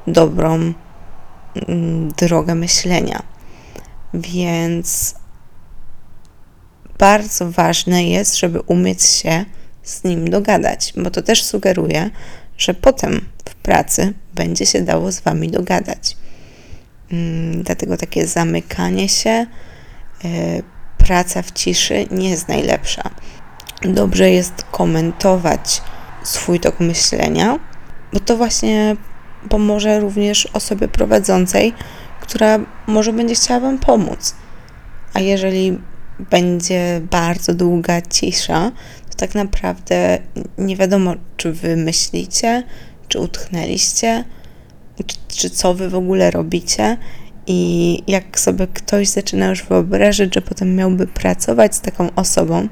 dobrą 0.07 0.73
mm, 1.69 2.13
drogę 2.17 2.55
myślenia. 2.55 3.23
Więc 4.15 5.15
bardzo 6.99 7.51
ważne 7.51 8.05
jest, 8.05 8.37
żeby 8.37 8.61
umieć 8.61 9.03
się 9.03 9.45
z 9.83 10.05
nim 10.05 10.31
dogadać, 10.31 10.93
bo 10.97 11.11
to 11.11 11.23
też 11.23 11.45
sugeruje, 11.45 12.11
że 12.59 12.75
potem 12.75 13.21
w 13.49 13.55
pracy 13.55 14.15
będzie 14.35 14.67
się 14.67 14.81
dało 14.81 15.13
z 15.13 15.21
wami 15.21 15.51
dogadać. 15.51 16.17
Mm, 17.13 17.63
dlatego 17.63 17.97
takie 17.97 18.27
zamykanie 18.27 19.09
się, 19.09 19.31
e, 19.31 19.47
praca 20.99 21.43
w 21.43 21.53
ciszy 21.53 22.07
nie 22.11 22.31
jest 22.31 22.49
najlepsza. 22.49 23.11
Dobrze 23.85 24.31
jest 24.31 24.65
komentować 24.71 25.83
swój 26.23 26.61
tok 26.61 26.81
myślenia, 26.81 27.59
bo 28.13 28.21
to 28.21 28.37
właśnie 28.37 28.97
pomoże 29.49 30.01
również 30.01 30.47
osobie 30.47 30.89
prowadzącej, 30.89 31.73
która 32.21 32.59
może 32.87 33.13
będzie 33.13 33.35
chciała 33.35 33.61
Wam 33.61 33.79
pomóc. 33.79 34.35
A 35.15 35.21
jeżeli 35.21 35.79
będzie 36.31 37.01
bardzo 37.11 37.55
długa 37.55 38.03
cisza, 38.03 38.73
to 39.11 39.17
tak 39.17 39.35
naprawdę 39.35 40.19
nie 40.59 40.77
wiadomo, 40.77 41.15
czy 41.37 41.53
wy 41.53 41.77
myślicie, 41.77 42.63
czy 43.09 43.21
utchnęliście, 43.21 44.25
czy, 45.07 45.17
czy 45.29 45.51
co 45.51 45.75
wy 45.75 45.91
w 45.91 45.95
ogóle 45.95 46.31
robicie. 46.31 46.97
I 47.47 48.03
jak 48.07 48.41
sobie 48.41 48.67
ktoś 48.67 49.09
zaczyna 49.09 49.47
już 49.47 49.63
wyobrażać, 49.63 50.35
że 50.35 50.43
potem 50.43 50.77
miałby 50.77 51.07
pracować 51.07 51.75
z 51.75 51.81
taką 51.81 52.09
osobą, 52.17 52.69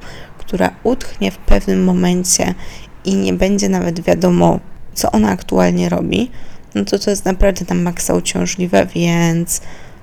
która 0.52 0.70
utchnie 0.82 1.30
w 1.30 1.38
pewnym 1.38 1.84
momencie 1.84 2.54
i 3.04 3.14
nie 3.14 3.32
będzie 3.32 3.68
nawet 3.68 4.00
wiadomo, 4.00 4.60
co 4.94 5.10
ona 5.12 5.30
aktualnie 5.30 5.88
robi, 5.88 6.30
no 6.74 6.84
to 6.84 6.98
to 6.98 7.10
jest 7.10 7.24
naprawdę 7.24 7.74
na 7.74 7.74
maksa 7.82 8.14
uciążliwe, 8.14 8.86
więc 8.94 9.60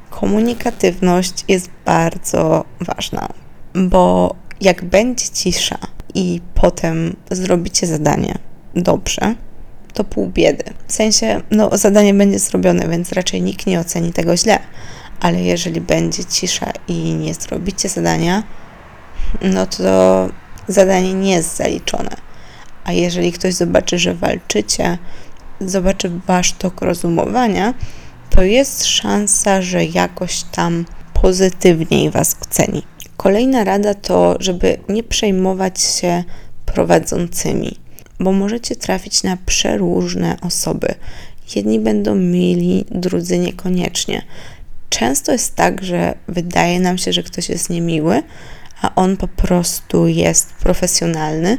komunikatywność 0.10 1.46
jest 1.48 1.70
bardzo 1.86 2.66
ważna, 2.82 3.28
bo 3.76 4.36
jak 4.62 4.86
będzie 4.86 5.26
cisza 5.34 5.78
i 6.16 6.42
potem 6.54 7.16
zrobicie 7.32 7.88
zadanie 7.88 8.38
dobrze, 8.76 9.36
to 9.94 10.04
pół 10.04 10.30
biedy. 10.30 10.64
W 10.88 10.94
sensie, 10.94 11.42
no, 11.52 11.78
zadanie 11.78 12.14
będzie 12.14 12.40
zrobione, 12.40 12.88
więc 12.88 13.12
raczej 13.12 13.42
nikt 13.42 13.68
nie 13.68 13.80
oceni 13.80 14.14
tego 14.14 14.38
źle, 14.38 14.60
ale 15.20 15.42
jeżeli 15.42 15.82
będzie 15.82 16.26
cisza 16.26 16.72
i 16.88 16.94
nie 16.94 17.34
zrobicie 17.34 17.90
zadania, 17.90 18.44
no 19.42 19.66
to 19.66 20.30
zadanie 20.68 21.14
nie 21.14 21.32
jest 21.32 21.58
zaliczone. 21.58 22.16
A 22.84 22.92
jeżeli 22.92 23.32
ktoś 23.32 23.54
zobaczy, 23.54 24.00
że 24.00 24.14
walczycie, 24.14 24.98
zobaczy 25.62 26.12
wasz 26.28 26.54
tok 26.54 26.82
rozumowania, 26.82 27.74
to 28.30 28.44
jest 28.44 28.86
szansa, 28.86 29.62
że 29.62 29.86
jakoś 29.86 30.44
tam 30.44 30.86
pozytywniej 31.22 32.10
Was 32.10 32.36
oceni. 32.42 32.84
Kolejna 33.18 33.64
rada 33.64 33.94
to, 33.94 34.36
żeby 34.40 34.78
nie 34.90 35.04
przejmować 35.04 35.82
się 35.82 36.24
prowadzącymi, 36.66 37.78
bo 38.20 38.32
możecie 38.32 38.76
trafić 38.76 39.24
na 39.24 39.38
przeróżne 39.46 40.38
osoby. 40.42 40.96
Jedni 41.56 41.80
będą 41.80 42.16
mili, 42.16 42.86
drudzy 42.92 43.40
niekoniecznie. 43.40 44.22
Często 44.90 45.32
jest 45.32 45.56
tak, 45.56 45.84
że 45.84 46.14
wydaje 46.28 46.80
nam 46.80 46.98
się, 46.98 47.14
że 47.14 47.24
ktoś 47.24 47.50
jest 47.50 47.70
niemiły, 47.70 48.24
a 48.82 48.96
on 48.96 49.18
po 49.18 49.28
prostu 49.28 50.08
jest 50.08 50.54
profesjonalny 50.54 51.58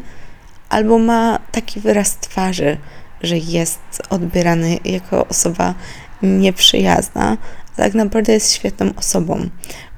albo 0.68 0.98
ma 0.98 1.38
taki 1.52 1.80
wyraz 1.80 2.16
twarzy, 2.16 2.76
że 3.22 3.38
jest 3.38 3.80
odbierany 4.10 4.78
jako 4.84 5.28
osoba 5.28 5.74
nieprzyjazna, 6.22 7.36
a 7.72 7.76
tak 7.76 7.94
naprawdę 7.94 8.32
jest 8.32 8.52
świetną 8.52 8.90
osobą. 8.96 9.48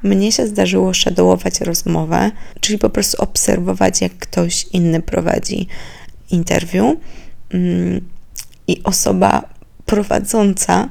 Mnie 0.02 0.32
się 0.32 0.46
zdarzyło 0.46 0.94
shadowować 0.94 1.60
rozmowę, 1.60 2.30
czyli 2.60 2.78
po 2.78 2.90
prostu 2.90 3.22
obserwować, 3.22 4.00
jak 4.00 4.12
ktoś 4.12 4.66
inny 4.72 5.02
prowadzi 5.02 5.66
interwiu 6.30 7.00
mm, 7.50 8.08
i 8.66 8.82
osoba 8.84 9.42
prowadząca 9.86 10.88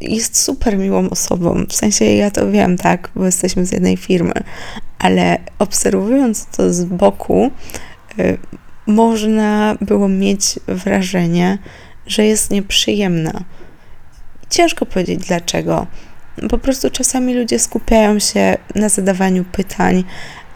jest 0.00 0.38
super 0.38 0.78
miłą 0.78 1.10
osobą. 1.10 1.64
W 1.68 1.74
sensie 1.74 2.04
ja 2.04 2.30
to 2.30 2.50
wiem, 2.50 2.78
tak, 2.78 3.10
bo 3.14 3.26
jesteśmy 3.26 3.66
z 3.66 3.72
jednej 3.72 3.96
firmy, 3.96 4.32
ale 5.02 5.38
obserwując 5.58 6.46
to 6.46 6.72
z 6.72 6.84
boku, 6.84 7.50
y, 8.18 8.38
można 8.86 9.76
było 9.80 10.08
mieć 10.08 10.58
wrażenie, 10.68 11.58
że 12.06 12.24
jest 12.26 12.50
nieprzyjemna. 12.50 13.44
Ciężko 14.50 14.86
powiedzieć 14.86 15.26
dlaczego. 15.26 15.86
Po 16.50 16.58
prostu 16.58 16.90
czasami 16.90 17.34
ludzie 17.34 17.58
skupiają 17.58 18.18
się 18.18 18.56
na 18.74 18.88
zadawaniu 18.88 19.44
pytań 19.44 20.04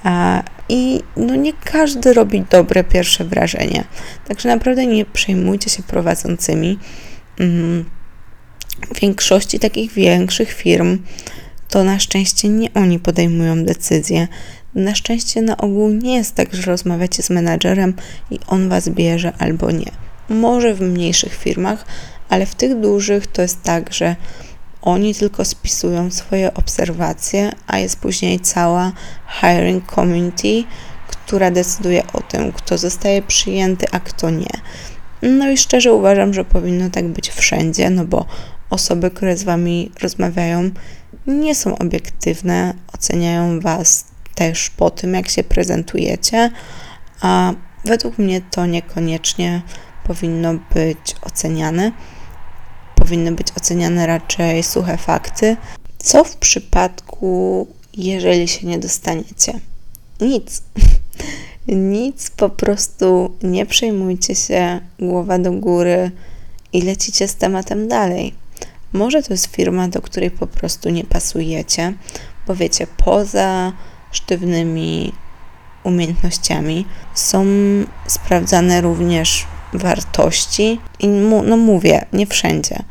a, 0.04 0.42
i 0.68 1.00
no 1.16 1.34
nie 1.34 1.52
każdy 1.52 2.12
robi 2.12 2.44
dobre 2.50 2.84
pierwsze 2.84 3.24
wrażenie. 3.24 3.84
Także 4.28 4.48
naprawdę 4.48 4.86
nie 4.86 5.04
przejmujcie 5.04 5.70
się 5.70 5.82
prowadzącymi. 5.82 6.78
Mm, 7.40 7.84
w 8.94 9.00
większości 9.00 9.58
takich 9.58 9.92
większych 9.92 10.52
firm 10.52 10.98
to 11.68 11.84
na 11.84 11.98
szczęście 11.98 12.48
nie 12.48 12.74
oni 12.74 12.98
podejmują 12.98 13.64
decyzje. 13.64 14.28
Na 14.74 14.94
szczęście 14.94 15.42
na 15.42 15.56
ogół 15.56 15.90
nie 15.90 16.16
jest 16.16 16.34
tak, 16.34 16.54
że 16.54 16.62
rozmawiacie 16.62 17.22
z 17.22 17.30
menadżerem 17.30 17.94
i 18.30 18.38
on 18.46 18.68
was 18.68 18.88
bierze 18.88 19.32
albo 19.38 19.70
nie. 19.70 19.90
Może 20.28 20.74
w 20.74 20.80
mniejszych 20.80 21.34
firmach, 21.34 21.84
ale 22.28 22.46
w 22.46 22.54
tych 22.54 22.80
dużych 22.80 23.26
to 23.26 23.42
jest 23.42 23.62
tak, 23.62 23.94
że 23.94 24.16
oni 24.82 25.14
tylko 25.14 25.44
spisują 25.44 26.10
swoje 26.10 26.54
obserwacje, 26.54 27.52
a 27.66 27.78
jest 27.78 27.98
później 27.98 28.40
cała 28.40 28.92
hiring 29.40 29.94
community, 29.94 30.64
która 31.08 31.50
decyduje 31.50 32.02
o 32.12 32.20
tym, 32.20 32.52
kto 32.52 32.78
zostaje 32.78 33.22
przyjęty, 33.22 33.86
a 33.92 34.00
kto 34.00 34.30
nie. 34.30 34.60
No 35.22 35.50
i 35.50 35.56
szczerze 35.56 35.92
uważam, 35.92 36.34
że 36.34 36.44
powinno 36.44 36.90
tak 36.90 37.08
być 37.08 37.30
wszędzie, 37.30 37.90
no 37.90 38.04
bo 38.04 38.26
osoby, 38.70 39.10
które 39.10 39.36
z 39.36 39.44
wami 39.44 39.90
rozmawiają, 40.02 40.70
nie 41.26 41.54
są 41.54 41.78
obiektywne, 41.78 42.74
oceniają 42.92 43.60
was 43.60 44.04
też 44.34 44.70
po 44.70 44.90
tym, 44.90 45.14
jak 45.14 45.28
się 45.28 45.44
prezentujecie, 45.44 46.50
a 47.20 47.52
według 47.84 48.18
mnie 48.18 48.40
to 48.40 48.66
niekoniecznie 48.66 49.62
powinno 50.04 50.54
być 50.74 51.16
oceniane. 51.22 51.92
Powinny 52.94 53.32
być 53.32 53.46
oceniane 53.56 54.06
raczej 54.06 54.62
suche 54.62 54.96
fakty. 54.96 55.56
Co 55.98 56.24
w 56.24 56.36
przypadku, 56.36 57.66
jeżeli 57.96 58.48
się 58.48 58.66
nie 58.66 58.78
dostaniecie? 58.78 59.60
Nic. 60.20 60.62
Nic, 61.68 62.30
po 62.30 62.48
prostu 62.48 63.36
nie 63.42 63.66
przejmujcie 63.66 64.34
się, 64.34 64.80
głowa 64.98 65.38
do 65.38 65.52
góry 65.52 66.10
i 66.72 66.82
lecicie 66.82 67.28
z 67.28 67.34
tematem 67.34 67.88
dalej. 67.88 68.34
Może 68.96 69.22
to 69.22 69.32
jest 69.32 69.46
firma, 69.46 69.88
do 69.88 70.02
której 70.02 70.30
po 70.30 70.46
prostu 70.46 70.90
nie 70.90 71.04
pasujecie, 71.04 71.94
bo 72.46 72.54
wiecie, 72.54 72.86
poza 72.96 73.72
sztywnymi 74.12 75.12
umiejętnościami 75.84 76.86
są 77.14 77.46
sprawdzane 78.06 78.80
również 78.80 79.46
wartości. 79.72 80.80
I 80.98 81.08
no 81.08 81.56
mówię, 81.56 82.06
nie 82.12 82.26
wszędzie, 82.26 82.82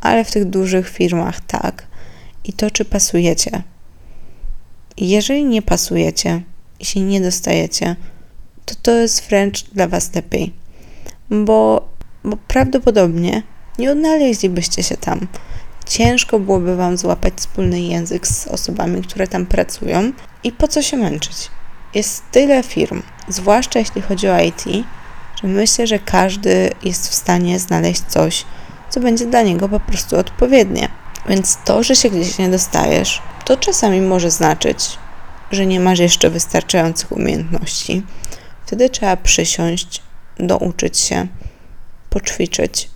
ale 0.00 0.24
w 0.24 0.30
tych 0.30 0.44
dużych 0.44 0.88
firmach 0.88 1.40
tak. 1.40 1.86
I 2.44 2.52
to, 2.52 2.70
czy 2.70 2.84
pasujecie. 2.84 3.62
Jeżeli 4.96 5.44
nie 5.44 5.62
pasujecie 5.62 6.42
i 6.80 6.84
się 6.84 7.00
nie 7.00 7.20
dostajecie, 7.20 7.96
to 8.64 8.74
to 8.82 8.90
jest 8.90 9.28
wręcz 9.28 9.64
dla 9.64 9.88
Was 9.88 10.14
lepiej, 10.14 10.52
bo, 11.30 11.88
bo 12.24 12.36
prawdopodobnie 12.48 13.42
nie 13.78 13.92
odnaleźlibyście 13.92 14.82
się 14.82 14.96
tam. 14.96 15.26
Ciężko 15.86 16.38
byłoby 16.38 16.76
Wam 16.76 16.96
złapać 16.96 17.34
wspólny 17.36 17.80
język 17.80 18.26
z 18.26 18.46
osobami, 18.46 19.02
które 19.02 19.28
tam 19.28 19.46
pracują 19.46 20.12
i 20.44 20.52
po 20.52 20.68
co 20.68 20.82
się 20.82 20.96
męczyć. 20.96 21.50
Jest 21.94 22.22
tyle 22.30 22.62
firm, 22.62 23.02
zwłaszcza 23.28 23.78
jeśli 23.78 24.02
chodzi 24.02 24.28
o 24.28 24.40
IT, 24.40 24.64
że 25.42 25.48
myślę, 25.48 25.86
że 25.86 25.98
każdy 25.98 26.70
jest 26.82 27.08
w 27.08 27.14
stanie 27.14 27.58
znaleźć 27.58 28.02
coś, 28.08 28.44
co 28.90 29.00
będzie 29.00 29.26
dla 29.26 29.42
niego 29.42 29.68
po 29.68 29.80
prostu 29.80 30.16
odpowiednie. 30.16 30.88
Więc 31.28 31.58
to, 31.64 31.82
że 31.82 31.96
się 31.96 32.10
gdzieś 32.10 32.38
nie 32.38 32.48
dostajesz, 32.48 33.22
to 33.44 33.56
czasami 33.56 34.00
może 34.00 34.30
znaczyć, 34.30 34.98
że 35.50 35.66
nie 35.66 35.80
masz 35.80 35.98
jeszcze 35.98 36.30
wystarczających 36.30 37.12
umiejętności. 37.12 38.02
Wtedy 38.66 38.90
trzeba 38.90 39.16
przysiąść, 39.16 40.02
douczyć 40.38 40.98
się, 40.98 41.26
poćwiczyć 42.10 42.93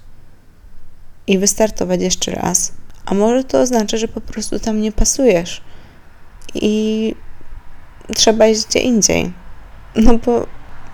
i 1.28 1.38
wystartować 1.38 2.00
jeszcze 2.00 2.30
raz. 2.30 2.72
A 3.06 3.14
może 3.14 3.44
to 3.44 3.60
oznacza, 3.60 3.96
że 3.96 4.08
po 4.08 4.20
prostu 4.20 4.58
tam 4.58 4.80
nie 4.80 4.92
pasujesz 4.92 5.62
i 6.54 7.14
trzeba 8.14 8.46
iść 8.46 8.66
gdzie 8.66 8.80
indziej. 8.80 9.32
No 9.96 10.18
bo 10.18 10.46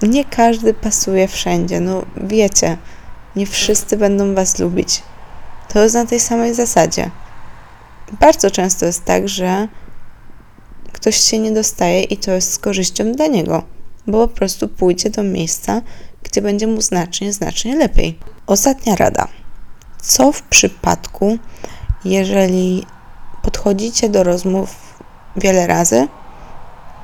nie 0.02 0.24
każdy 0.24 0.74
pasuje 0.74 1.28
wszędzie. 1.28 1.80
No 1.80 2.02
wiecie, 2.16 2.76
nie 3.36 3.46
wszyscy 3.46 3.96
będą 3.96 4.34
was 4.34 4.58
lubić. 4.58 5.02
To 5.68 5.82
jest 5.82 5.94
na 5.94 6.06
tej 6.06 6.20
samej 6.20 6.54
zasadzie. 6.54 7.10
Bardzo 8.20 8.50
często 8.50 8.86
jest 8.86 9.04
tak, 9.04 9.28
że 9.28 9.68
ktoś 10.92 11.16
się 11.16 11.38
nie 11.38 11.52
dostaje 11.52 12.02
i 12.02 12.16
to 12.16 12.30
jest 12.30 12.52
z 12.52 12.58
korzyścią 12.58 13.12
dla 13.12 13.26
niego, 13.26 13.62
bo 14.06 14.28
po 14.28 14.34
prostu 14.34 14.68
pójdzie 14.68 15.10
do 15.10 15.22
miejsca, 15.22 15.82
gdzie 16.22 16.42
będzie 16.42 16.66
mu 16.66 16.80
znacznie, 16.80 17.32
znacznie 17.32 17.76
lepiej. 17.76 18.18
Ostatnia 18.46 18.96
rada. 18.96 19.28
Co 20.06 20.32
w 20.32 20.42
przypadku, 20.42 21.38
jeżeli 22.04 22.86
podchodzicie 23.42 24.08
do 24.08 24.22
rozmów 24.22 24.76
wiele 25.36 25.66
razy 25.66 26.08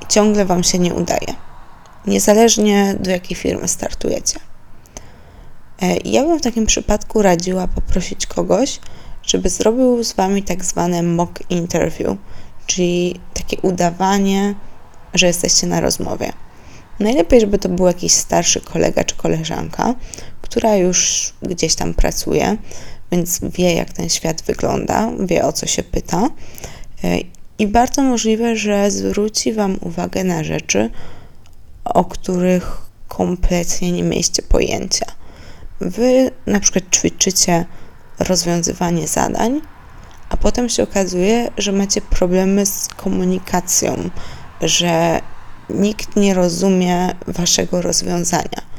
i 0.01 0.07
ciągle 0.07 0.45
Wam 0.45 0.63
się 0.63 0.79
nie 0.79 0.93
udaje? 0.93 1.33
Niezależnie 2.07 2.95
do 2.99 3.11
jakiej 3.11 3.37
firmy 3.37 3.67
startujecie. 3.67 4.39
E, 5.81 5.97
ja 5.97 6.23
bym 6.23 6.39
w 6.39 6.41
takim 6.41 6.65
przypadku 6.65 7.21
radziła 7.21 7.67
poprosić 7.67 8.25
kogoś, 8.25 8.79
żeby 9.23 9.49
zrobił 9.49 10.03
z 10.03 10.13
Wami 10.13 10.43
tak 10.43 10.65
zwane 10.65 11.03
mock 11.03 11.39
interview, 11.49 12.17
czyli 12.65 13.19
takie 13.33 13.57
udawanie, 13.61 14.55
że 15.13 15.27
jesteście 15.27 15.67
na 15.67 15.81
rozmowie. 15.81 16.33
Najlepiej, 17.01 17.41
żeby 17.41 17.57
to 17.57 17.69
był 17.69 17.87
jakiś 17.87 18.11
starszy 18.11 18.61
kolega 18.61 19.03
czy 19.03 19.15
koleżanka, 19.15 19.95
która 20.41 20.75
już 20.75 21.33
gdzieś 21.41 21.75
tam 21.75 21.93
pracuje, 21.93 22.57
więc 23.11 23.39
wie, 23.43 23.73
jak 23.73 23.93
ten 23.93 24.09
świat 24.09 24.41
wygląda, 24.41 25.11
wie 25.19 25.45
o 25.45 25.53
co 25.53 25.67
się 25.67 25.83
pyta. 25.83 26.29
I 27.59 27.67
bardzo 27.67 28.01
możliwe, 28.01 28.55
że 28.55 28.91
zwróci 28.91 29.53
Wam 29.53 29.77
uwagę 29.81 30.23
na 30.23 30.43
rzeczy, 30.43 30.89
o 31.85 32.05
których 32.05 32.77
kompletnie 33.07 33.91
nie 33.91 34.03
mieliście 34.03 34.41
pojęcia. 34.41 35.05
Wy 35.81 36.31
na 36.45 36.59
przykład 36.59 36.83
ćwiczycie 36.95 37.65
rozwiązywanie 38.19 39.07
zadań, 39.07 39.61
a 40.29 40.37
potem 40.37 40.69
się 40.69 40.83
okazuje, 40.83 41.51
że 41.57 41.71
macie 41.71 42.01
problemy 42.01 42.65
z 42.65 42.87
komunikacją, 42.87 44.09
że 44.61 45.21
nikt 45.75 46.15
nie 46.15 46.33
rozumie 46.33 47.15
waszego 47.27 47.81
rozwiązania. 47.81 48.71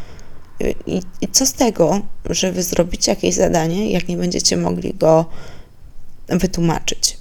I, 0.87 1.03
I, 1.21 1.29
co 1.29 1.47
z 1.47 1.53
tego, 1.53 2.01
że 2.31 2.53
wy 2.53 2.63
zrobicie 2.63 3.13
jakieś 3.13 3.35
zadanie, 3.35 3.91
jak 3.91 4.09
nie 4.09 4.17
będziecie 4.17 4.57
mogli 4.57 4.95
go 4.95 5.25
wytłumaczyć? 6.29 7.17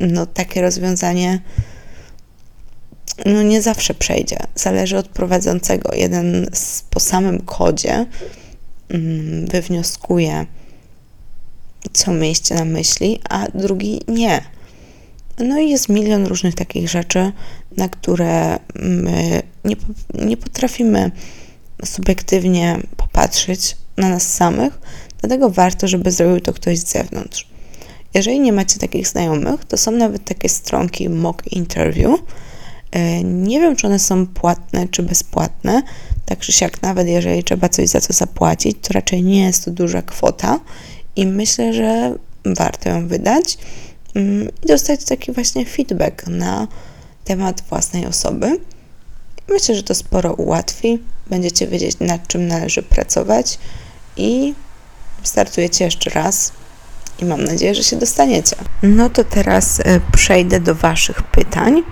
No, 0.00 0.26
takie 0.26 0.62
rozwiązanie 0.62 1.40
no, 3.26 3.42
nie 3.42 3.62
zawsze 3.62 3.94
przejdzie. 3.94 4.36
Zależy 4.54 4.98
od 4.98 5.08
prowadzącego. 5.08 5.94
Jeden 5.94 6.46
z, 6.52 6.82
po 6.82 7.00
samym 7.00 7.40
kodzie 7.40 8.06
mm, 8.90 9.46
wywnioskuje 9.46 10.46
co 11.92 12.12
mieliście 12.12 12.54
na 12.54 12.64
myśli, 12.64 13.20
a 13.30 13.46
drugi 13.54 14.00
nie. 14.08 14.44
No 15.42 15.58
i 15.58 15.70
jest 15.70 15.88
milion 15.88 16.26
różnych 16.26 16.54
takich 16.54 16.88
rzeczy, 16.88 17.32
na 17.76 17.88
które 17.88 18.58
my 18.74 19.42
nie, 19.64 19.76
nie 20.14 20.36
potrafimy 20.36 21.10
subiektywnie 21.84 22.78
popatrzeć 22.96 23.76
na 23.96 24.08
nas 24.08 24.34
samych, 24.34 24.78
dlatego 25.20 25.50
warto, 25.50 25.88
żeby 25.88 26.10
zrobił 26.10 26.40
to 26.40 26.52
ktoś 26.52 26.78
z 26.78 26.92
zewnątrz. 26.92 27.48
Jeżeli 28.14 28.40
nie 28.40 28.52
macie 28.52 28.78
takich 28.78 29.08
znajomych, 29.08 29.64
to 29.64 29.76
są 29.76 29.90
nawet 29.90 30.24
takie 30.24 30.48
stronki 30.48 31.08
mock 31.08 31.52
interview. 31.52 32.20
E, 32.90 33.24
nie 33.24 33.60
wiem, 33.60 33.76
czy 33.76 33.86
one 33.86 33.98
są 33.98 34.26
płatne, 34.26 34.88
czy 34.88 35.02
bezpłatne. 35.02 35.82
Tak 36.26 36.38
czy 36.38 36.52
siak, 36.52 36.82
nawet 36.82 37.08
jeżeli 37.08 37.44
trzeba 37.44 37.68
coś 37.68 37.88
za 37.88 38.00
to 38.00 38.12
zapłacić, 38.12 38.76
to 38.82 38.94
raczej 38.94 39.22
nie 39.22 39.42
jest 39.42 39.64
to 39.64 39.70
duża 39.70 40.02
kwota 40.02 40.60
i 41.16 41.26
myślę, 41.26 41.72
że 41.72 42.14
warto 42.44 42.88
ją 42.88 43.08
wydać 43.08 43.58
i 44.14 44.48
dostać 44.66 45.04
taki 45.04 45.32
właśnie 45.32 45.66
feedback 45.66 46.26
na 46.26 46.68
temat 47.24 47.62
własnej 47.68 48.06
osoby. 48.06 48.58
Myślę, 49.48 49.74
że 49.74 49.82
to 49.82 49.94
sporo 49.94 50.32
ułatwi. 50.32 50.98
Będziecie 51.26 51.66
wiedzieć, 51.66 51.96
nad 52.00 52.26
czym 52.26 52.46
należy 52.46 52.82
pracować 52.82 53.58
i 54.16 54.54
startujecie 55.22 55.84
jeszcze 55.84 56.10
raz 56.10 56.52
i 57.18 57.24
mam 57.24 57.44
nadzieję, 57.44 57.74
że 57.74 57.82
się 57.84 57.96
dostaniecie. 57.96 58.56
No 58.82 59.10
to 59.10 59.24
teraz 59.24 59.80
e, 59.80 60.00
przejdę 60.12 60.60
do 60.60 60.74
Waszych 60.74 61.22
pytań. 61.22 61.82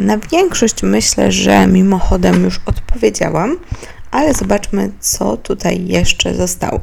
Na 0.00 0.18
większość 0.18 0.82
myślę, 0.82 1.32
że 1.32 1.66
mimochodem 1.66 2.44
już 2.44 2.60
odpowiedziałam, 2.66 3.56
ale 4.10 4.34
zobaczmy, 4.34 4.90
co 5.00 5.36
tutaj 5.36 5.86
jeszcze 5.86 6.34
zostało. 6.34 6.80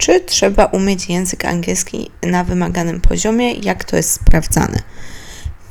Czy 0.00 0.20
trzeba 0.20 0.64
umieć 0.64 1.08
język 1.08 1.44
angielski 1.44 2.10
na 2.22 2.44
wymaganym 2.44 3.00
poziomie? 3.00 3.52
Jak 3.52 3.84
to 3.84 3.96
jest 3.96 4.10
sprawdzane? 4.10 4.82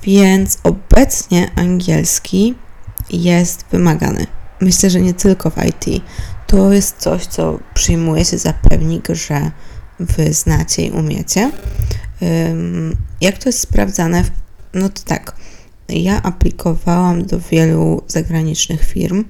Więc 0.04 0.58
obecnie 0.64 1.52
angielski 1.56 2.56
jest 3.10 3.66
wymagany. 3.72 4.26
Myślę, 4.62 4.90
że 4.90 5.02
nie 5.02 5.14
tylko 5.14 5.50
w 5.50 5.58
IT. 5.58 6.04
To 6.48 6.74
jest 6.74 6.98
coś, 6.98 7.26
co 7.26 7.60
przyjmuje 7.74 8.26
się 8.26 8.38
za 8.38 8.54
pewnik, 8.54 9.08
że 9.08 9.52
wy 10.00 10.34
znacie 10.34 10.86
i 10.86 10.92
umiecie. 10.92 11.52
Jak 13.22 13.38
to 13.38 13.50
jest 13.50 13.60
sprawdzane? 13.60 14.24
No 14.74 14.90
to 14.90 15.02
tak. 15.06 15.36
Ja 15.90 16.24
aplikowałam 16.24 17.26
do 17.26 17.40
wielu 17.40 18.04
zagranicznych 18.08 18.86
firm, 18.86 19.26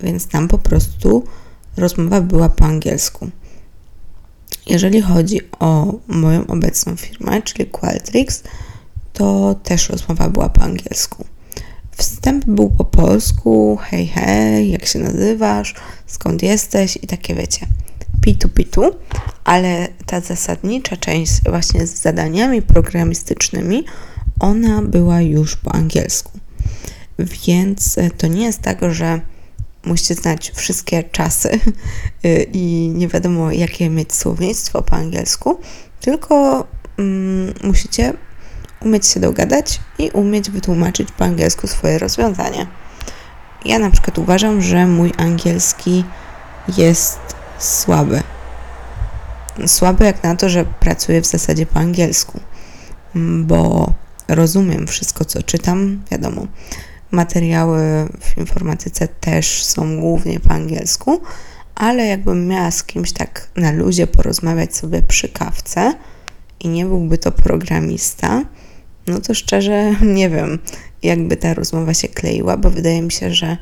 więc 0.00 0.26
tam 0.26 0.48
po 0.48 0.58
prostu 0.58 1.24
rozmowa 1.76 2.20
była 2.20 2.48
po 2.48 2.64
angielsku. 2.64 3.30
Jeżeli 4.66 5.00
chodzi 5.00 5.40
o 5.58 5.94
moją 6.08 6.46
obecną 6.46 6.96
firmę, 6.96 7.42
czyli 7.42 7.66
Qualtrics, 7.66 8.42
to 9.12 9.54
też 9.62 9.88
rozmowa 9.88 10.28
była 10.28 10.48
po 10.48 10.62
angielsku. 10.62 11.24
Wstęp 11.92 12.44
był 12.44 12.70
po 12.70 12.84
polsku, 12.84 13.78
hej, 13.82 14.06
hej, 14.06 14.70
jak 14.70 14.86
się 14.86 14.98
nazywasz, 14.98 15.74
skąd 16.06 16.42
jesteś 16.42 16.98
i 17.02 17.06
takie 17.06 17.34
wiecie, 17.34 17.66
pitu, 18.20 18.48
pitu, 18.48 18.82
ale 19.44 19.88
ta 20.06 20.20
zasadnicza 20.20 20.96
część 20.96 21.32
właśnie 21.48 21.86
z 21.86 22.02
zadaniami 22.02 22.62
programistycznymi, 22.62 23.84
ona 24.40 24.82
była 24.82 25.20
już 25.20 25.56
po 25.56 25.72
angielsku. 25.72 26.32
Więc 27.18 27.96
to 28.18 28.26
nie 28.26 28.44
jest 28.44 28.60
tak, 28.60 28.78
że 28.94 29.20
musicie 29.84 30.14
znać 30.14 30.52
wszystkie 30.54 31.02
czasy 31.02 31.60
i 32.52 32.92
nie 32.94 33.08
wiadomo, 33.08 33.52
jakie 33.52 33.90
mieć 33.90 34.12
słownictwo 34.12 34.82
po 34.82 34.96
angielsku, 34.96 35.60
tylko 36.00 36.66
mm, 36.98 37.54
musicie 37.62 38.12
umieć 38.80 39.06
się 39.06 39.20
dogadać 39.20 39.80
i 39.98 40.10
umieć 40.10 40.50
wytłumaczyć 40.50 41.12
po 41.12 41.24
angielsku 41.24 41.66
swoje 41.66 41.98
rozwiązanie. 41.98 42.66
Ja 43.64 43.78
na 43.78 43.90
przykład 43.90 44.18
uważam, 44.18 44.62
że 44.62 44.86
mój 44.86 45.12
angielski 45.16 46.04
jest 46.76 47.18
słaby. 47.58 48.22
Słaby 49.66 50.04
jak 50.04 50.22
na 50.22 50.36
to, 50.36 50.48
że 50.48 50.64
pracuję 50.64 51.20
w 51.20 51.26
zasadzie 51.26 51.66
po 51.66 51.80
angielsku, 51.80 52.40
bo 53.44 53.92
rozumiem 54.28 54.86
wszystko, 54.86 55.24
co 55.24 55.42
czytam, 55.42 56.02
wiadomo. 56.10 56.46
Materiały 57.10 57.82
w 58.20 58.38
informatyce 58.38 59.08
też 59.08 59.64
są 59.64 60.00
głównie 60.00 60.40
po 60.40 60.50
angielsku, 60.50 61.20
ale 61.74 62.06
jakbym 62.06 62.46
miała 62.46 62.70
z 62.70 62.84
kimś 62.84 63.12
tak 63.12 63.48
na 63.56 63.72
luzie 63.72 64.06
porozmawiać 64.06 64.76
sobie 64.76 65.02
przy 65.02 65.28
kawce 65.28 65.94
i 66.60 66.68
nie 66.68 66.84
byłby 66.84 67.18
to 67.18 67.32
programista, 67.32 68.44
no 69.06 69.20
to 69.20 69.34
szczerze 69.34 69.94
nie 70.18 70.30
wiem, 70.30 70.58
jakby 71.02 71.36
ta 71.36 71.54
rozmowa 71.54 71.94
się 71.94 72.08
kleiła, 72.08 72.56
bo 72.56 72.70
wydaje 72.70 73.02
mi 73.02 73.12
się, 73.12 73.34
że 73.34 73.56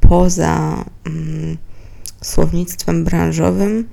poza 0.00 0.84
mm, 1.06 1.56
słownictwem 2.22 3.04
branżowym, 3.04 3.88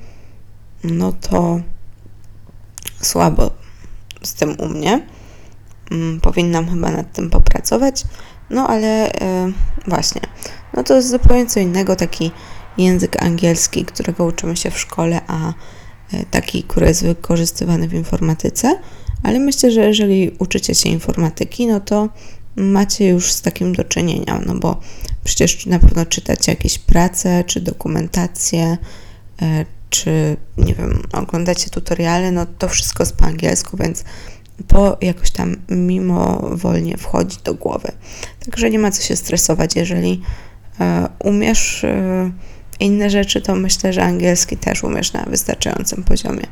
no 0.84 1.12
to 1.12 1.60
słabo 3.02 3.52
z 4.24 4.34
tym 4.34 4.56
u 4.60 4.70
mnie. 4.70 5.08
Mm, 5.92 6.20
powinnam 6.22 6.70
chyba 6.70 6.92
nad 6.92 7.14
tym 7.14 7.30
popracować. 7.30 8.04
No 8.50 8.68
ale 8.68 9.14
e, 9.14 9.52
właśnie, 9.88 10.22
no 10.74 10.84
to 10.84 10.96
jest 10.96 11.10
zupełnie 11.10 11.46
co 11.46 11.60
innego 11.60 11.96
taki 11.96 12.32
język 12.78 13.24
angielski, 13.24 13.86
którego 13.86 14.26
uczymy 14.26 14.58
się 14.58 14.72
w 14.72 14.80
szkole, 14.80 15.22
a 15.28 15.50
e, 15.50 15.54
taki, 16.32 16.64
który 16.64 16.88
jest 16.88 17.04
wykorzystywany 17.04 17.88
w 17.88 17.94
informatyce. 17.94 18.80
Ale 19.24 19.40
myślę, 19.40 19.72
że 19.72 19.82
jeżeli 19.82 20.32
uczycie 20.40 20.76
się 20.76 20.90
informatyki, 20.90 21.68
no 21.68 21.80
to 21.80 22.10
macie 22.56 23.08
już 23.08 23.32
z 23.32 23.42
takim 23.42 23.76
do 23.76 23.84
czynienia, 23.84 24.42
no 24.46 24.56
bo 24.56 24.80
przecież 25.24 25.66
na 25.66 25.80
pewno 25.80 26.06
czytacie 26.06 26.52
jakieś 26.52 26.80
prace, 26.80 27.44
czy 27.44 27.62
dokumentacje, 27.62 28.78
e, 29.42 29.66
czy 29.90 30.38
nie 30.58 30.74
wiem, 30.74 31.04
oglądacie 31.14 31.70
tutoriale, 31.70 32.32
no 32.32 32.46
to 32.58 32.70
wszystko 32.70 33.04
jest 33.04 33.16
po 33.16 33.26
angielsku, 33.26 33.78
więc 33.78 34.04
to 34.68 34.98
jakoś 35.02 35.32
tam 35.32 35.56
mimowolnie 35.70 36.98
wchodzi 36.98 37.38
do 37.44 37.54
głowy. 37.54 37.92
Także 38.46 38.70
nie 38.70 38.80
ma 38.80 38.92
co 38.92 39.02
się 39.02 39.16
stresować, 39.16 39.76
jeżeli 39.76 40.22
e, 40.80 41.10
umiesz 41.20 41.84
e, 41.84 42.32
inne 42.80 43.10
rzeczy, 43.10 43.42
to 43.42 43.56
myślę, 43.56 43.94
że 43.94 44.04
angielski 44.04 44.58
też 44.58 44.84
umiesz 44.84 45.14
na 45.14 45.24
wystarczającym 45.24 46.04
poziomie. 46.04 46.48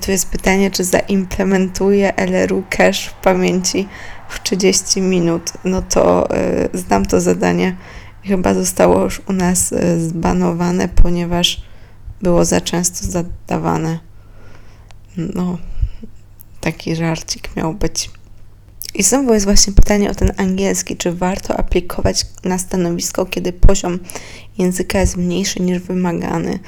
Tu 0.00 0.10
jest 0.10 0.28
pytanie, 0.28 0.70
czy 0.70 0.84
zaimplementuję 0.84 2.12
LRU 2.16 2.62
cache 2.70 3.10
w 3.10 3.12
pamięci 3.12 3.88
w 4.28 4.42
30 4.42 5.00
minut. 5.00 5.52
No 5.64 5.82
to 5.82 6.28
znam 6.74 7.06
to 7.06 7.20
zadanie. 7.20 7.76
Chyba 8.24 8.54
zostało 8.54 9.00
już 9.00 9.22
u 9.28 9.32
nas 9.32 9.74
zbanowane, 9.98 10.88
ponieważ 10.88 11.62
było 12.22 12.44
za 12.44 12.60
często 12.60 13.06
zadawane. 13.06 13.98
No, 15.16 15.58
taki 16.60 16.96
żarcik 16.96 17.56
miał 17.56 17.74
być. 17.74 18.10
I 18.94 19.02
znowu 19.02 19.34
jest 19.34 19.46
właśnie 19.46 19.72
pytanie 19.72 20.10
o 20.10 20.14
ten 20.14 20.32
angielski. 20.36 20.96
Czy 20.96 21.12
warto 21.12 21.56
aplikować 21.56 22.26
na 22.44 22.58
stanowisko, 22.58 23.26
kiedy 23.26 23.52
poziom 23.52 23.98
języka 24.58 24.98
jest 24.98 25.16
mniejszy 25.16 25.62
niż 25.62 25.78
wymagany? 25.78 26.58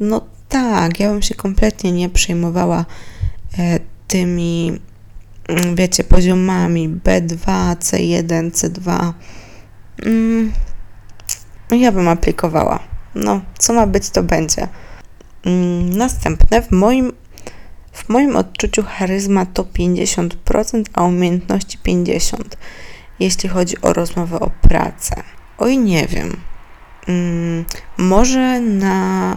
No 0.00 0.26
tak, 0.48 1.00
ja 1.00 1.10
bym 1.10 1.22
się 1.22 1.34
kompletnie 1.34 1.92
nie 1.92 2.08
przejmowała 2.08 2.84
e, 3.58 3.80
tymi, 4.08 4.80
mm, 5.48 5.74
wiecie, 5.74 6.04
poziomami 6.04 6.88
B2, 6.88 7.76
C1, 7.76 8.50
C2. 8.50 9.12
Mm, 10.02 10.52
ja 11.70 11.92
bym 11.92 12.08
aplikowała. 12.08 12.78
No, 13.14 13.40
co 13.58 13.72
ma 13.72 13.86
być, 13.86 14.10
to 14.10 14.22
będzie. 14.22 14.68
Mm, 15.46 15.96
następne, 15.96 16.62
w 16.62 16.70
moim, 16.70 17.12
w 17.92 18.08
moim 18.08 18.36
odczuciu 18.36 18.82
charyzma 18.82 19.46
to 19.46 19.62
50%, 19.64 20.84
a 20.92 21.02
umiejętności 21.02 21.78
50%, 21.86 22.36
jeśli 23.20 23.48
chodzi 23.48 23.80
o 23.80 23.92
rozmowę 23.92 24.40
o 24.40 24.50
pracę. 24.50 25.22
Oj, 25.58 25.78
nie 25.78 26.06
wiem. 26.06 26.36
Mm, 27.08 27.64
może 27.96 28.60
na 28.60 29.36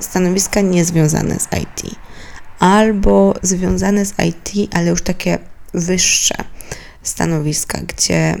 stanowiska 0.00 0.60
niezwiązane 0.60 1.38
z 1.40 1.48
IT, 1.62 1.94
albo 2.58 3.34
związane 3.42 4.04
z 4.04 4.14
IT, 4.26 4.74
ale 4.74 4.90
już 4.90 5.02
takie 5.02 5.38
wyższe 5.74 6.34
stanowiska, 7.02 7.78
gdzie 7.78 8.36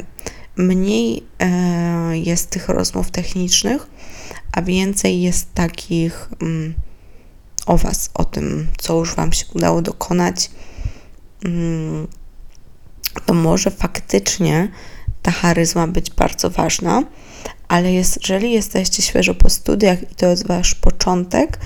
mniej 0.56 1.22
e, 1.40 2.18
jest 2.18 2.50
tych 2.50 2.68
rozmów 2.68 3.10
technicznych, 3.10 3.86
a 4.52 4.62
więcej 4.62 5.22
jest 5.22 5.54
takich 5.54 6.28
mm, 6.42 6.74
o 7.66 7.76
Was, 7.76 8.10
o 8.14 8.24
tym, 8.24 8.68
co 8.78 8.98
już 8.98 9.14
Wam 9.14 9.32
się 9.32 9.44
udało 9.54 9.82
dokonać, 9.82 10.50
mm, 11.44 12.06
to 13.26 13.34
może 13.34 13.70
faktycznie 13.70 14.68
ta 15.22 15.30
charyzma 15.30 15.86
być 15.86 16.10
bardzo 16.10 16.50
ważna, 16.50 17.02
ale 17.68 17.92
jeżeli 17.92 18.52
jesteście 18.52 19.02
świeżo 19.02 19.34
po 19.34 19.50
studiach 19.50 20.02
i 20.02 20.14
to 20.14 20.26
jest 20.26 20.46
Wasz 20.46 20.74
początek, 20.74 21.58